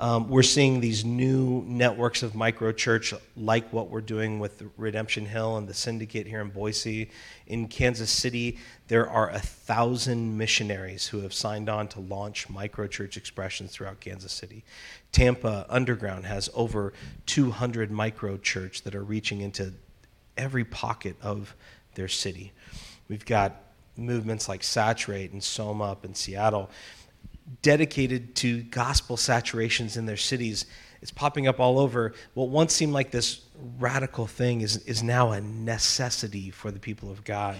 Um, 0.00 0.28
we're 0.28 0.44
seeing 0.44 0.80
these 0.80 1.04
new 1.04 1.64
networks 1.66 2.22
of 2.22 2.36
micro 2.36 2.70
church, 2.70 3.12
like 3.36 3.72
what 3.72 3.90
we're 3.90 4.00
doing 4.00 4.38
with 4.38 4.62
Redemption 4.76 5.26
Hill 5.26 5.56
and 5.56 5.66
the 5.66 5.74
Syndicate 5.74 6.28
here 6.28 6.40
in 6.40 6.50
Boise. 6.50 7.10
In 7.48 7.66
Kansas 7.66 8.10
City, 8.10 8.58
there 8.86 9.10
are 9.10 9.28
a 9.30 9.40
thousand 9.40 10.38
missionaries 10.38 11.08
who 11.08 11.20
have 11.22 11.34
signed 11.34 11.68
on 11.68 11.88
to 11.88 12.00
launch 12.00 12.48
micro 12.48 12.86
church 12.86 13.16
expressions 13.16 13.72
throughout 13.72 13.98
Kansas 13.98 14.32
City. 14.32 14.62
Tampa 15.10 15.66
Underground 15.68 16.26
has 16.26 16.48
over 16.54 16.92
200 17.26 17.90
micro 17.90 18.36
church 18.36 18.82
that 18.82 18.94
are 18.94 19.02
reaching 19.02 19.40
into 19.40 19.72
every 20.36 20.64
pocket 20.64 21.16
of 21.20 21.56
their 21.94 22.08
city. 22.08 22.52
We've 23.08 23.26
got 23.26 23.56
movements 23.96 24.48
like 24.48 24.62
Saturate 24.62 25.32
and 25.32 25.42
Soma 25.42 25.90
up 25.90 26.04
in 26.04 26.14
Seattle 26.14 26.70
dedicated 27.62 28.34
to 28.36 28.62
gospel 28.62 29.16
saturations 29.16 29.96
in 29.96 30.06
their 30.06 30.16
cities. 30.16 30.66
It's 31.00 31.10
popping 31.10 31.46
up 31.46 31.60
all 31.60 31.78
over. 31.78 32.12
What 32.34 32.48
once 32.48 32.74
seemed 32.74 32.92
like 32.92 33.10
this 33.10 33.42
radical 33.78 34.26
thing 34.26 34.60
is, 34.60 34.78
is 34.78 35.02
now 35.02 35.32
a 35.32 35.40
necessity 35.40 36.50
for 36.50 36.70
the 36.70 36.78
people 36.78 37.10
of 37.10 37.24
God. 37.24 37.56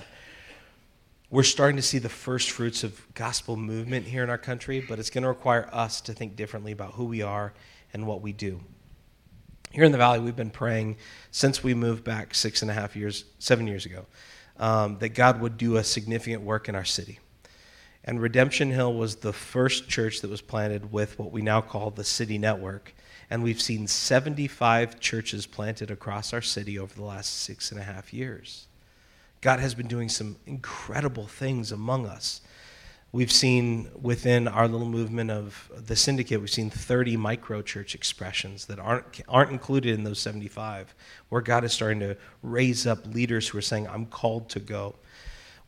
We're 1.30 1.42
starting 1.42 1.76
to 1.76 1.82
see 1.82 1.98
the 1.98 2.08
first 2.08 2.50
fruits 2.50 2.84
of 2.84 3.00
gospel 3.14 3.56
movement 3.56 4.06
here 4.06 4.24
in 4.24 4.30
our 4.30 4.38
country, 4.38 4.84
but 4.86 4.98
it's 4.98 5.10
going 5.10 5.22
to 5.22 5.28
require 5.28 5.68
us 5.72 6.00
to 6.02 6.14
think 6.14 6.36
differently 6.36 6.72
about 6.72 6.94
who 6.94 7.04
we 7.04 7.22
are 7.22 7.52
and 7.92 8.06
what 8.06 8.22
we 8.22 8.32
do. 8.32 8.60
Here 9.70 9.84
in 9.84 9.92
the 9.92 9.98
Valley, 9.98 10.20
we've 10.20 10.34
been 10.34 10.50
praying 10.50 10.96
since 11.30 11.62
we 11.62 11.74
moved 11.74 12.02
back 12.02 12.34
six 12.34 12.62
and 12.62 12.70
a 12.70 12.74
half 12.74 12.96
years, 12.96 13.24
seven 13.38 13.66
years 13.66 13.84
ago, 13.84 14.06
um, 14.56 14.98
that 15.00 15.10
God 15.10 15.40
would 15.42 15.58
do 15.58 15.76
a 15.76 15.84
significant 15.84 16.42
work 16.42 16.68
in 16.68 16.74
our 16.74 16.84
city. 16.84 17.18
And 18.04 18.20
Redemption 18.20 18.70
Hill 18.70 18.94
was 18.94 19.16
the 19.16 19.32
first 19.32 19.88
church 19.88 20.20
that 20.20 20.30
was 20.30 20.40
planted 20.40 20.92
with 20.92 21.18
what 21.18 21.32
we 21.32 21.42
now 21.42 21.60
call 21.60 21.90
the 21.90 22.04
City 22.04 22.38
Network. 22.38 22.94
And 23.30 23.42
we've 23.42 23.60
seen 23.60 23.86
75 23.86 25.00
churches 25.00 25.46
planted 25.46 25.90
across 25.90 26.32
our 26.32 26.40
city 26.40 26.78
over 26.78 26.94
the 26.94 27.04
last 27.04 27.42
six 27.42 27.70
and 27.70 27.80
a 27.80 27.84
half 27.84 28.14
years. 28.14 28.66
God 29.40 29.60
has 29.60 29.74
been 29.74 29.88
doing 29.88 30.08
some 30.08 30.36
incredible 30.46 31.26
things 31.26 31.70
among 31.70 32.06
us. 32.06 32.40
We've 33.10 33.32
seen 33.32 33.88
within 34.00 34.46
our 34.48 34.68
little 34.68 34.88
movement 34.88 35.30
of 35.30 35.70
the 35.74 35.96
syndicate, 35.96 36.40
we've 36.40 36.50
seen 36.50 36.68
30 36.68 37.16
micro 37.16 37.62
church 37.62 37.94
expressions 37.94 38.66
that 38.66 38.78
aren't, 38.78 39.22
aren't 39.28 39.50
included 39.50 39.94
in 39.94 40.04
those 40.04 40.18
75, 40.18 40.94
where 41.30 41.40
God 41.40 41.64
is 41.64 41.72
starting 41.72 42.00
to 42.00 42.16
raise 42.42 42.86
up 42.86 43.06
leaders 43.06 43.48
who 43.48 43.58
are 43.58 43.62
saying, 43.62 43.88
I'm 43.88 44.04
called 44.06 44.50
to 44.50 44.60
go. 44.60 44.96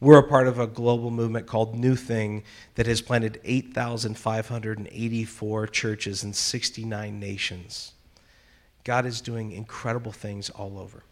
We're 0.00 0.18
a 0.18 0.26
part 0.26 0.48
of 0.48 0.58
a 0.58 0.66
global 0.66 1.10
movement 1.10 1.46
called 1.46 1.74
New 1.74 1.94
Thing 1.94 2.42
that 2.74 2.86
has 2.86 3.02
planted 3.02 3.38
8,584 3.44 5.66
churches 5.66 6.24
in 6.24 6.32
69 6.32 7.20
nations. 7.20 7.92
God 8.82 9.04
is 9.04 9.20
doing 9.20 9.52
incredible 9.52 10.12
things 10.12 10.48
all 10.48 10.78
over 10.78 11.02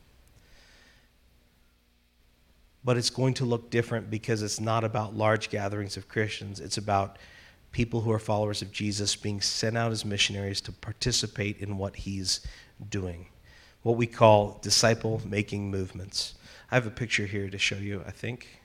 but 2.88 2.96
it's 2.96 3.10
going 3.10 3.34
to 3.34 3.44
look 3.44 3.68
different 3.68 4.08
because 4.08 4.42
it's 4.42 4.60
not 4.60 4.82
about 4.82 5.14
large 5.14 5.50
gatherings 5.50 5.98
of 5.98 6.08
Christians. 6.08 6.58
It's 6.58 6.78
about 6.78 7.18
people 7.72 8.00
who 8.00 8.10
are 8.10 8.18
followers 8.18 8.62
of 8.62 8.72
Jesus 8.72 9.14
being 9.14 9.42
sent 9.42 9.76
out 9.76 9.92
as 9.92 10.06
missionaries 10.06 10.62
to 10.62 10.72
participate 10.72 11.58
in 11.58 11.76
what 11.76 11.96
he's 11.96 12.40
doing. 12.88 13.26
What 13.82 13.96
we 13.96 14.06
call 14.06 14.58
disciple 14.62 15.20
making 15.26 15.70
movements. 15.70 16.36
I 16.70 16.76
have 16.76 16.86
a 16.86 16.90
picture 16.90 17.26
here 17.26 17.50
to 17.50 17.58
show 17.58 17.76
you, 17.76 18.02
I 18.06 18.10
think. 18.10 18.57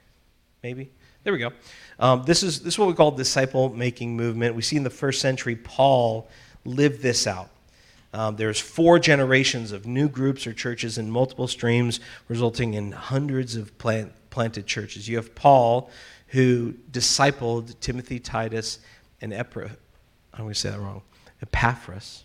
Maybe. 0.63 0.89
There 1.23 1.33
we 1.33 1.39
go. 1.39 1.51
Um, 1.99 2.23
this, 2.23 2.41
is, 2.41 2.61
this 2.61 2.75
is 2.75 2.79
what 2.79 2.87
we 2.87 2.93
call 2.93 3.11
disciple 3.11 3.69
making 3.69 4.15
movement. 4.15 4.55
We 4.55 4.61
see 4.61 4.77
in 4.77 4.83
the 4.83 4.89
first 4.89 5.21
century 5.21 5.57
Paul 5.57 6.29
lived 6.63 7.01
this 7.01 7.27
out. 7.27 7.49
Um, 8.13 8.35
there's 8.37 8.59
four 8.59 8.99
generations 8.99 9.71
of 9.71 9.85
new 9.85 10.07
groups 10.07 10.47
or 10.47 10.53
churches 10.53 10.97
in 10.97 11.11
multiple 11.11 11.47
streams, 11.47 11.99
resulting 12.29 12.75
in 12.75 12.91
hundreds 12.91 13.55
of 13.55 13.77
plant, 13.77 14.13
planted 14.29 14.65
churches. 14.65 15.07
You 15.07 15.17
have 15.17 15.35
Paul, 15.35 15.89
who 16.27 16.73
discipled 16.91 17.77
Timothy, 17.79 18.19
Titus, 18.19 18.79
and 19.19 19.33
Epra. 19.33 19.71
I'm 20.33 20.41
going 20.41 20.53
to 20.53 20.59
say 20.59 20.69
that 20.69 20.79
wrong. 20.79 21.01
Epaphras. 21.41 22.23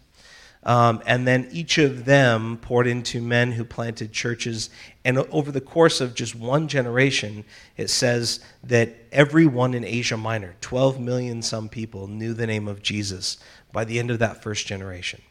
Um, 0.65 1.03
and 1.07 1.27
then 1.27 1.49
each 1.53 1.79
of 1.79 2.05
them 2.05 2.59
poured 2.59 2.87
into 2.87 3.23
men 3.23 3.53
who 3.53 3.65
planted 3.65 4.13
churches. 4.13 4.71
And 5.05 5.19
over 5.31 5.53
the 5.53 5.61
course 5.61 6.01
of 6.01 6.15
just 6.15 6.35
one 6.35 6.69
generation, 6.69 7.45
it 7.77 7.89
says 7.91 8.41
that 8.65 8.95
everyone 9.13 9.75
in 9.75 9.85
Asia 9.85 10.17
Minor, 10.17 10.57
12 10.61 11.01
million 11.01 11.43
some 11.43 11.69
people, 11.69 12.09
knew 12.09 12.35
the 12.35 12.47
name 12.47 12.67
of 12.69 12.83
Jesus 12.83 13.39
by 13.73 13.85
the 13.85 13.99
end 13.99 14.11
of 14.11 14.19
that 14.19 14.43
first 14.43 14.67
generation, 14.67 15.23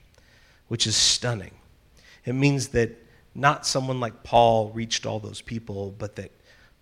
which 0.70 0.88
is 0.88 0.96
stunning. 0.96 1.52
It 2.26 2.34
means 2.34 2.70
that 2.70 2.92
not 3.36 3.68
someone 3.68 4.00
like 4.00 4.24
Paul 4.24 4.70
reached 4.70 5.06
all 5.06 5.20
those 5.20 5.42
people, 5.42 5.94
but 5.98 6.16
that 6.16 6.32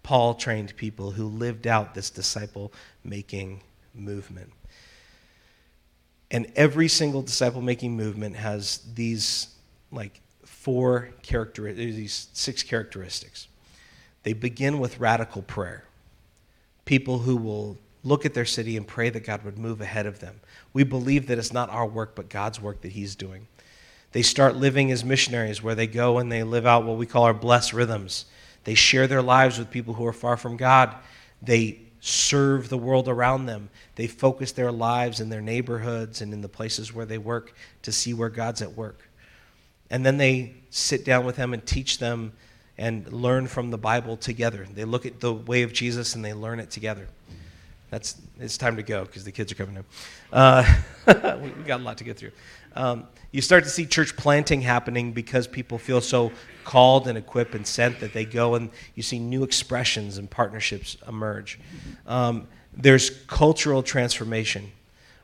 Paul 0.04 0.36
trained 0.36 0.76
people 0.78 1.12
who 1.12 1.26
lived 1.26 1.68
out 1.68 1.96
this 1.96 2.10
disciple 2.10 2.72
making 3.04 3.62
movement. 3.94 4.52
And 6.32 6.52
every 6.56 6.88
single 6.88 7.22
disciple 7.22 7.62
making 7.62 7.96
movement 7.96 8.36
has 8.36 8.80
these 8.96 9.48
like 9.92 10.22
four 10.44 11.10
character 11.22 11.72
these 11.72 12.28
six 12.34 12.64
characteristics. 12.64 13.48
They 14.24 14.34
begin 14.34 14.80
with 14.80 15.00
radical 15.00 15.44
prayer. 15.44 15.84
People 16.86 17.20
who 17.20 17.38
will 17.38 17.78
look 18.04 18.26
at 18.26 18.34
their 18.34 18.46
city 18.46 18.78
and 18.78 18.88
pray 18.88 19.10
that 19.10 19.24
God 19.26 19.44
would 19.44 19.58
move 19.58 19.82
ahead 19.82 20.06
of 20.06 20.20
them. 20.20 20.40
We 20.74 20.84
believe 20.84 21.28
that 21.28 21.38
it's 21.38 21.54
not 21.54 21.70
our 21.70 21.86
work 21.86 22.16
but 22.16 22.30
God's 22.30 22.60
work 22.60 22.82
that 22.82 22.94
he's 22.94 23.16
doing. 23.16 23.48
They 24.12 24.22
start 24.22 24.56
living 24.56 24.92
as 24.92 25.04
missionaries 25.04 25.62
where 25.62 25.76
they 25.76 25.88
go 25.88 26.20
and 26.20 26.32
they 26.32 26.44
live 26.44 26.66
out 26.66 26.86
what 26.86 26.98
we 26.98 27.06
call 27.06 27.24
our 27.24 27.34
blessed 27.34 27.74
rhythms. 27.74 28.26
They 28.64 28.74
share 28.74 29.08
their 29.08 29.22
lives 29.22 29.60
with 29.60 29.70
people 29.70 29.94
who 29.94 30.06
are 30.06 30.14
far 30.14 30.38
from 30.38 30.58
God. 30.58 30.96
They 31.42 31.80
serve 32.06 32.70
the 32.70 32.78
world 32.78 33.08
around 33.08 33.48
them. 33.48 33.68
They 33.96 34.06
focus 34.06 34.52
their 34.52 34.72
lives 34.72 35.20
in 35.20 35.30
their 35.30 35.42
neighborhoods 35.42 36.22
and 36.22 36.34
in 36.34 36.42
the 36.42 36.48
places 36.48 36.94
where 36.94 37.06
they 37.06 37.18
work 37.18 37.56
to 37.82 37.92
see 37.92 38.14
where 38.14 38.30
God's 38.30 38.62
at 38.62 38.74
work. 38.74 39.10
And 39.90 40.06
then 40.06 40.18
they 40.18 40.54
sit 40.70 41.04
down 41.04 41.26
with 41.26 41.36
them 41.36 41.52
and 41.52 41.66
teach 41.66 41.98
them 41.98 42.34
and 42.78 43.12
learn 43.12 43.48
from 43.48 43.72
the 43.72 43.78
Bible 43.80 44.18
together. 44.18 44.68
They 44.72 44.86
look 44.86 45.08
at 45.08 45.20
the 45.20 45.34
way 45.34 45.64
of 45.64 45.74
Jesus 45.74 46.14
and 46.14 46.24
they 46.24 46.34
learn 46.34 46.60
it 46.60 46.70
together. 46.70 47.08
That's 47.90 48.16
it's 48.40 48.58
time 48.58 48.76
to 48.76 48.84
go 48.84 49.06
because 49.06 49.24
the 49.24 49.32
kids 49.32 49.52
are 49.52 49.56
coming 49.56 49.78
in. 49.78 49.86
Uh, 50.32 50.64
we 51.42 51.50
got 51.64 51.80
a 51.80 51.84
lot 51.84 51.98
to 52.00 52.04
get 52.04 52.18
through. 52.18 52.32
Um, 52.76 53.08
you 53.32 53.42
start 53.42 53.64
to 53.64 53.70
see 53.70 53.86
church 53.86 54.16
planting 54.16 54.62
happening 54.62 55.12
because 55.12 55.48
people 55.48 55.78
feel 55.78 56.02
so 56.02 56.32
called 56.64 57.08
and 57.08 57.18
equipped 57.18 57.56
and 57.56 57.66
sent 57.66 58.00
that 58.00 58.14
they 58.14 58.26
go 58.26 58.56
and 58.56 58.70
you 58.96 59.04
see 59.04 59.20
new 59.20 59.44
expressions 59.44 60.18
and 60.18 60.30
partnerships 60.30 60.98
emerge. 61.08 61.60
Um, 62.08 62.48
there's 62.74 63.10
cultural 63.28 63.84
transformation. 63.84 64.72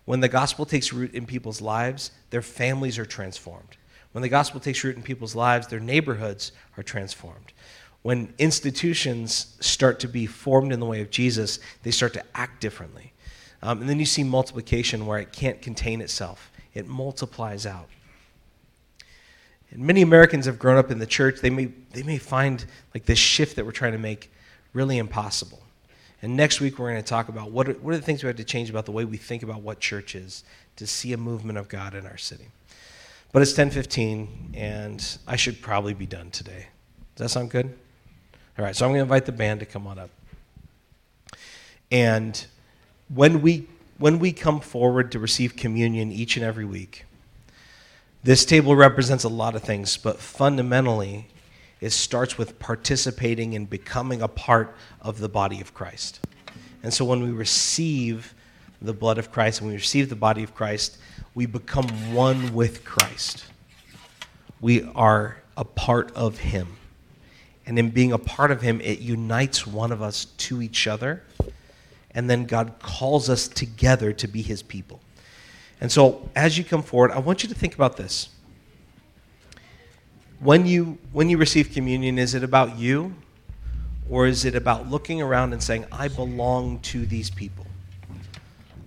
When 0.06 0.20
the 0.20 0.30
gospel 0.30 0.66
takes 0.66 0.92
root 0.92 1.14
in 1.14 1.26
people's 1.26 1.62
lives, 1.62 2.12
their 2.32 2.42
families 2.42 2.98
are 2.98 3.06
transformed. 3.06 3.78
When 4.12 4.22
the 4.22 4.30
gospel 4.30 4.60
takes 4.60 4.84
root 4.84 4.98
in 4.98 5.04
people's 5.04 5.36
lives, 5.36 5.68
their 5.68 5.80
neighborhoods 5.80 6.52
are 6.78 6.84
transformed. 6.84 7.54
When 8.02 8.34
institutions 8.40 9.56
start 9.60 10.00
to 10.00 10.08
be 10.08 10.26
formed 10.26 10.74
in 10.74 10.80
the 10.80 10.86
way 10.86 11.02
of 11.02 11.12
Jesus, 11.12 11.60
they 11.84 11.92
start 11.92 12.14
to 12.14 12.24
act 12.34 12.60
differently. 12.62 13.14
Um, 13.64 13.82
and 13.82 13.90
then 13.90 14.00
you 14.00 14.06
see 14.06 14.24
multiplication 14.24 15.06
where 15.06 15.20
it 15.20 15.32
can't 15.32 15.62
contain 15.62 16.02
itself, 16.02 16.51
it 16.74 16.88
multiplies 16.88 17.66
out. 17.66 17.88
And 19.72 19.86
many 19.86 20.02
Americans 20.02 20.46
have 20.46 20.60
grown 20.60 20.78
up 20.78 20.92
in 20.92 21.00
the 21.00 21.06
church. 21.06 21.40
They 21.42 21.50
may, 21.50 21.66
they 21.92 22.04
may 22.04 22.18
find 22.18 22.66
like 22.94 23.06
this 23.06 23.20
shift 23.20 23.56
that 23.56 23.66
we're 23.66 23.72
trying 23.72 23.94
to 23.94 23.98
make 23.98 24.32
really 24.74 24.98
impossible. 24.98 25.62
And 26.22 26.36
next 26.36 26.62
week 26.62 26.78
we're 26.78 26.92
going 26.92 27.02
to 27.02 27.08
talk 27.08 27.30
about 27.30 27.52
what 27.52 27.70
are, 27.70 27.74
what 27.74 27.94
are 27.94 27.98
the 27.98 28.04
things 28.04 28.24
we 28.24 28.28
have 28.28 28.36
to 28.36 28.44
change 28.44 28.70
about 28.70 28.86
the 28.86 28.92
way 28.92 29.06
we 29.06 29.18
think 29.18 29.44
about 29.44 29.62
what 29.62 29.80
church 29.80 30.14
is 30.14 30.44
to 30.76 30.86
see 30.86 31.14
a 31.14 31.18
movement 31.18 31.58
of 31.58 31.68
God 31.68 31.96
in 31.96 32.06
our 32.06 32.18
city. 32.18 32.48
But 33.32 33.42
it's 33.42 33.54
10:15 33.54 34.56
and 34.56 35.18
I 35.26 35.38
should 35.38 35.62
probably 35.62 35.94
be 35.94 36.06
done 36.06 36.32
today. 36.32 36.68
Does 37.16 37.26
that 37.26 37.30
sound 37.30 37.50
good? 37.50 37.78
All 38.60 38.66
right, 38.66 38.76
so 38.76 38.86
I'm 38.86 38.92
going 38.92 39.00
to 39.00 39.04
invite 39.04 39.26
the 39.26 39.32
band 39.32 39.62
to 39.62 39.66
come 39.66 39.88
on 39.88 39.98
up. 39.98 40.10
And 41.90 42.46
when 43.14 43.42
we 43.42 43.68
when 44.02 44.18
we 44.18 44.32
come 44.32 44.60
forward 44.60 45.12
to 45.12 45.20
receive 45.20 45.56
communion 45.56 46.12
each 46.12 46.36
and 46.36 46.44
every 46.44 46.66
week, 46.66 47.06
this 48.24 48.46
table 48.46 48.76
represents 48.76 49.24
a 49.24 49.30
lot 49.30 49.54
of 49.56 49.62
things, 49.62 49.96
but 49.96 50.18
fundamentally, 50.18 51.28
it 51.80 51.92
starts 51.92 52.36
with 52.36 52.58
participating 52.58 53.54
and 53.54 53.70
becoming 53.70 54.24
a 54.24 54.28
part 54.28 54.76
of 55.02 55.20
the 55.20 55.30
body 55.30 55.62
of 55.62 55.76
Christ. 55.76 56.20
And 56.82 56.92
so 56.92 57.06
when 57.06 57.22
we 57.22 57.30
receive 57.30 58.34
the 58.82 58.92
blood 58.92 59.20
of 59.20 59.32
Christ 59.32 59.62
and 59.62 59.70
we 59.70 59.76
receive 59.76 60.10
the 60.10 60.16
body 60.16 60.42
of 60.42 60.56
Christ, 60.56 60.98
we 61.36 61.46
become 61.46 61.88
one 62.12 62.56
with 62.56 62.84
Christ. 62.84 63.46
We 64.62 64.84
are 64.96 65.44
a 65.56 65.64
part 65.64 66.12
of 66.16 66.40
Him. 66.40 66.78
And 67.68 67.78
in 67.78 67.92
being 67.92 68.14
a 68.14 68.18
part 68.18 68.50
of 68.50 68.64
Him, 68.64 68.82
it 68.82 68.98
unites 68.98 69.68
one 69.68 69.92
of 69.92 70.02
us 70.02 70.26
to 70.26 70.60
each 70.60 70.88
other. 70.88 71.22
And 72.14 72.30
then 72.30 72.46
God 72.46 72.76
calls 72.80 73.30
us 73.30 73.48
together 73.48 74.14
to 74.14 74.28
be 74.28 74.42
His 74.42 74.62
people. 74.62 75.00
And 75.80 75.92
so 75.92 76.30
as 76.36 76.58
you 76.58 76.64
come 76.64 76.84
forward, 76.84 77.12
I 77.12 77.20
want 77.20 77.44
you 77.44 77.50
to 77.50 77.56
think 77.56 77.74
about 77.74 77.98
this. 77.98 78.30
When 80.40 80.66
you, 80.66 80.98
when 81.12 81.30
you 81.30 81.38
receive 81.38 81.72
communion, 81.72 82.18
is 82.18 82.34
it 82.36 82.44
about 82.44 82.78
you? 82.78 83.16
Or 84.10 84.28
is 84.28 84.44
it 84.44 84.56
about 84.56 84.90
looking 84.90 85.22
around 85.22 85.54
and 85.54 85.64
saying, 85.64 85.86
I 85.92 86.10
belong 86.10 86.80
to 86.80 87.06
these 87.06 87.30
people? 87.30 87.66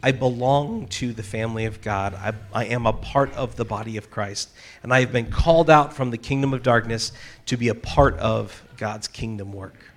I 0.02 0.12
belong 0.12 0.88
to 0.88 1.14
the 1.14 1.22
family 1.22 1.64
of 1.64 1.80
God. 1.80 2.14
I, 2.14 2.34
I, 2.52 2.66
am 2.66 2.84
a 2.84 2.92
part 2.92 3.32
of 3.32 3.56
the 3.56 3.64
body 3.64 3.96
of 3.96 4.10
Christ. 4.10 4.50
And 4.82 4.92
I 4.92 5.00
have 5.00 5.12
been 5.12 5.30
called 5.30 5.70
out 5.70 5.94
from 5.94 6.10
the 6.10 6.18
kingdom 6.18 6.52
of 6.52 6.62
darkness 6.62 7.12
to 7.46 7.56
be 7.56 7.68
a 7.68 7.74
part 7.74 8.18
of 8.18 8.62
God's 8.76 9.08
kingdom 9.08 9.50
work. 9.50 9.93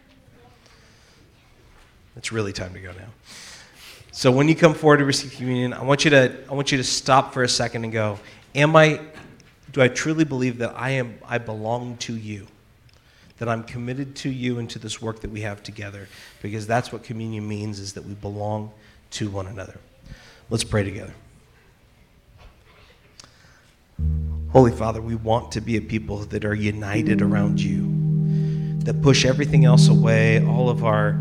It's 2.17 2.31
really 2.31 2.51
time 2.51 2.73
to 2.73 2.79
go 2.79 2.91
now. 2.93 3.09
So 4.11 4.31
when 4.31 4.47
you 4.47 4.55
come 4.55 4.73
forward 4.73 4.97
to 4.97 5.05
receive 5.05 5.33
communion, 5.33 5.73
I 5.73 5.83
want 5.83 6.03
you 6.03 6.09
to 6.09 6.35
I 6.49 6.53
want 6.55 6.71
you 6.71 6.77
to 6.79 6.83
stop 6.83 7.31
for 7.31 7.43
a 7.43 7.49
second 7.49 7.83
and 7.83 7.93
go, 7.93 8.19
am 8.55 8.75
I 8.75 9.01
do 9.71 9.81
I 9.81 9.87
truly 9.87 10.23
believe 10.23 10.57
that 10.57 10.73
I 10.75 10.91
am 10.91 11.19
I 11.27 11.37
belong 11.37 11.97
to 11.97 12.15
you? 12.15 12.47
That 13.37 13.47
I'm 13.47 13.63
committed 13.63 14.15
to 14.17 14.29
you 14.31 14.57
and 14.57 14.67
to 14.71 14.79
this 14.79 14.99
work 14.99 15.19
that 15.21 15.29
we 15.29 15.41
have 15.41 15.61
together 15.61 16.09
because 16.41 16.65
that's 16.65 16.91
what 16.91 17.03
communion 17.03 17.47
means 17.47 17.79
is 17.79 17.93
that 17.93 18.03
we 18.03 18.15
belong 18.15 18.71
to 19.11 19.29
one 19.29 19.45
another. 19.45 19.79
Let's 20.49 20.63
pray 20.63 20.83
together. 20.83 21.13
Holy 24.51 24.71
Father, 24.71 25.03
we 25.03 25.13
want 25.13 25.51
to 25.51 25.61
be 25.61 25.77
a 25.77 25.81
people 25.81 26.17
that 26.17 26.45
are 26.45 26.55
united 26.55 27.21
around 27.21 27.61
you, 27.61 28.79
that 28.85 29.03
push 29.03 29.23
everything 29.23 29.65
else 29.65 29.87
away, 29.87 30.43
all 30.43 30.69
of 30.69 30.83
our 30.83 31.19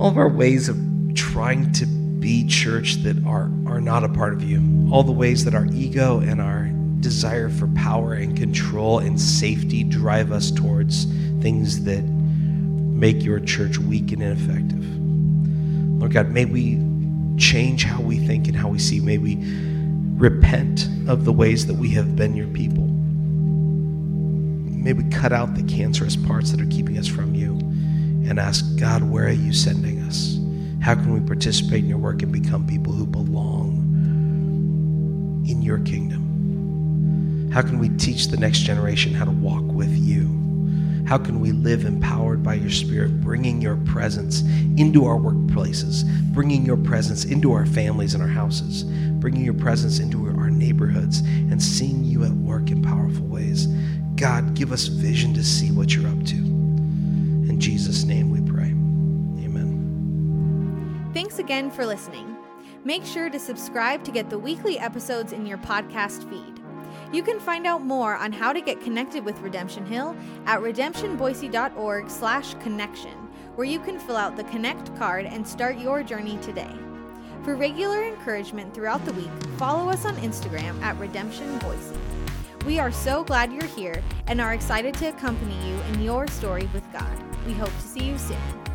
all 0.00 0.08
of 0.08 0.16
our 0.16 0.30
ways 0.30 0.70
of 0.70 0.78
trying 1.14 1.70
to 1.72 1.84
be 1.84 2.46
church 2.46 2.94
that 3.02 3.22
are, 3.26 3.50
are 3.66 3.82
not 3.82 4.02
a 4.02 4.08
part 4.08 4.32
of 4.32 4.42
you. 4.42 4.88
All 4.90 5.02
the 5.02 5.12
ways 5.12 5.44
that 5.44 5.54
our 5.54 5.66
ego 5.66 6.20
and 6.20 6.40
our 6.40 6.70
desire 7.00 7.50
for 7.50 7.66
power 7.68 8.14
and 8.14 8.34
control 8.34 9.00
and 9.00 9.20
safety 9.20 9.84
drive 9.84 10.32
us 10.32 10.50
towards 10.50 11.04
things 11.42 11.84
that 11.84 12.00
make 12.00 13.22
your 13.22 13.40
church 13.40 13.76
weak 13.76 14.12
and 14.12 14.22
ineffective. 14.22 14.82
Lord 16.00 16.12
God, 16.12 16.30
may 16.30 16.46
we 16.46 16.82
change 17.36 17.84
how 17.84 18.00
we 18.00 18.18
think 18.26 18.48
and 18.48 18.56
how 18.56 18.68
we 18.68 18.78
see. 18.78 19.00
May 19.00 19.18
we 19.18 19.36
repent 20.16 20.88
of 21.08 21.26
the 21.26 21.32
ways 21.32 21.66
that 21.66 21.74
we 21.74 21.90
have 21.90 22.16
been 22.16 22.34
your 22.34 22.48
people. 22.48 22.86
May 24.78 24.94
we 24.94 25.04
cut 25.10 25.32
out 25.34 25.54
the 25.54 25.62
cancerous 25.64 26.16
parts 26.16 26.52
that 26.52 26.60
are 26.62 26.70
keeping 26.70 26.96
us 26.96 27.06
from 27.06 27.34
you 27.34 27.69
and 28.28 28.38
ask, 28.38 28.64
God, 28.76 29.02
where 29.02 29.26
are 29.26 29.30
you 29.30 29.52
sending 29.52 30.00
us? 30.02 30.38
How 30.82 30.94
can 30.94 31.12
we 31.12 31.20
participate 31.20 31.84
in 31.84 31.88
your 31.88 31.98
work 31.98 32.22
and 32.22 32.32
become 32.32 32.66
people 32.66 32.92
who 32.92 33.06
belong 33.06 33.86
in 35.48 35.62
your 35.62 35.78
kingdom? 35.80 37.50
How 37.52 37.62
can 37.62 37.78
we 37.78 37.88
teach 37.90 38.28
the 38.28 38.36
next 38.36 38.60
generation 38.60 39.12
how 39.12 39.24
to 39.24 39.30
walk 39.30 39.64
with 39.64 39.90
you? 39.90 40.38
How 41.06 41.18
can 41.18 41.40
we 41.40 41.50
live 41.50 41.84
empowered 41.84 42.42
by 42.42 42.54
your 42.54 42.70
Spirit, 42.70 43.20
bringing 43.20 43.60
your 43.60 43.76
presence 43.78 44.42
into 44.78 45.06
our 45.06 45.16
workplaces, 45.16 46.04
bringing 46.32 46.64
your 46.64 46.76
presence 46.76 47.24
into 47.24 47.52
our 47.52 47.66
families 47.66 48.14
and 48.14 48.22
our 48.22 48.28
houses, 48.28 48.84
bringing 49.18 49.44
your 49.44 49.54
presence 49.54 49.98
into 49.98 50.28
our 50.28 50.50
neighborhoods, 50.50 51.18
and 51.18 51.60
seeing 51.60 52.04
you 52.04 52.24
at 52.24 52.30
work 52.30 52.70
in 52.70 52.80
powerful 52.80 53.26
ways? 53.26 53.66
God, 54.14 54.54
give 54.54 54.70
us 54.70 54.86
vision 54.86 55.34
to 55.34 55.42
see 55.42 55.72
what 55.72 55.92
you're 55.94 56.06
up 56.06 56.24
to. 56.26 56.39
Again 61.50 61.68
for 61.68 61.84
listening. 61.84 62.36
Make 62.84 63.04
sure 63.04 63.28
to 63.28 63.40
subscribe 63.40 64.04
to 64.04 64.12
get 64.12 64.30
the 64.30 64.38
weekly 64.38 64.78
episodes 64.78 65.32
in 65.32 65.44
your 65.44 65.58
podcast 65.58 66.22
feed. 66.30 66.62
You 67.12 67.24
can 67.24 67.40
find 67.40 67.66
out 67.66 67.84
more 67.84 68.14
on 68.14 68.30
how 68.30 68.52
to 68.52 68.60
get 68.60 68.80
connected 68.80 69.24
with 69.24 69.40
Redemption 69.40 69.84
Hill 69.84 70.14
at 70.46 70.60
redemptionboise.org/connection, 70.60 73.14
where 73.56 73.66
you 73.66 73.80
can 73.80 73.98
fill 73.98 74.16
out 74.16 74.36
the 74.36 74.44
connect 74.44 74.96
card 74.96 75.26
and 75.26 75.44
start 75.44 75.76
your 75.76 76.04
journey 76.04 76.38
today. 76.40 76.72
For 77.42 77.56
regular 77.56 78.04
encouragement 78.04 78.72
throughout 78.72 79.04
the 79.04 79.14
week, 79.14 79.32
follow 79.56 79.90
us 79.90 80.04
on 80.04 80.14
Instagram 80.18 80.80
at 80.82 80.96
Redemption 81.00 81.58
Boise. 81.58 81.98
We 82.64 82.78
are 82.78 82.92
so 82.92 83.24
glad 83.24 83.52
you're 83.52 83.64
here 83.64 84.00
and 84.28 84.40
are 84.40 84.54
excited 84.54 84.94
to 84.94 85.08
accompany 85.08 85.56
you 85.68 85.74
in 85.92 86.00
your 86.00 86.28
story 86.28 86.70
with 86.72 86.84
God. 86.92 87.18
We 87.44 87.54
hope 87.54 87.74
to 87.74 87.88
see 87.88 88.04
you 88.04 88.16
soon. 88.18 88.69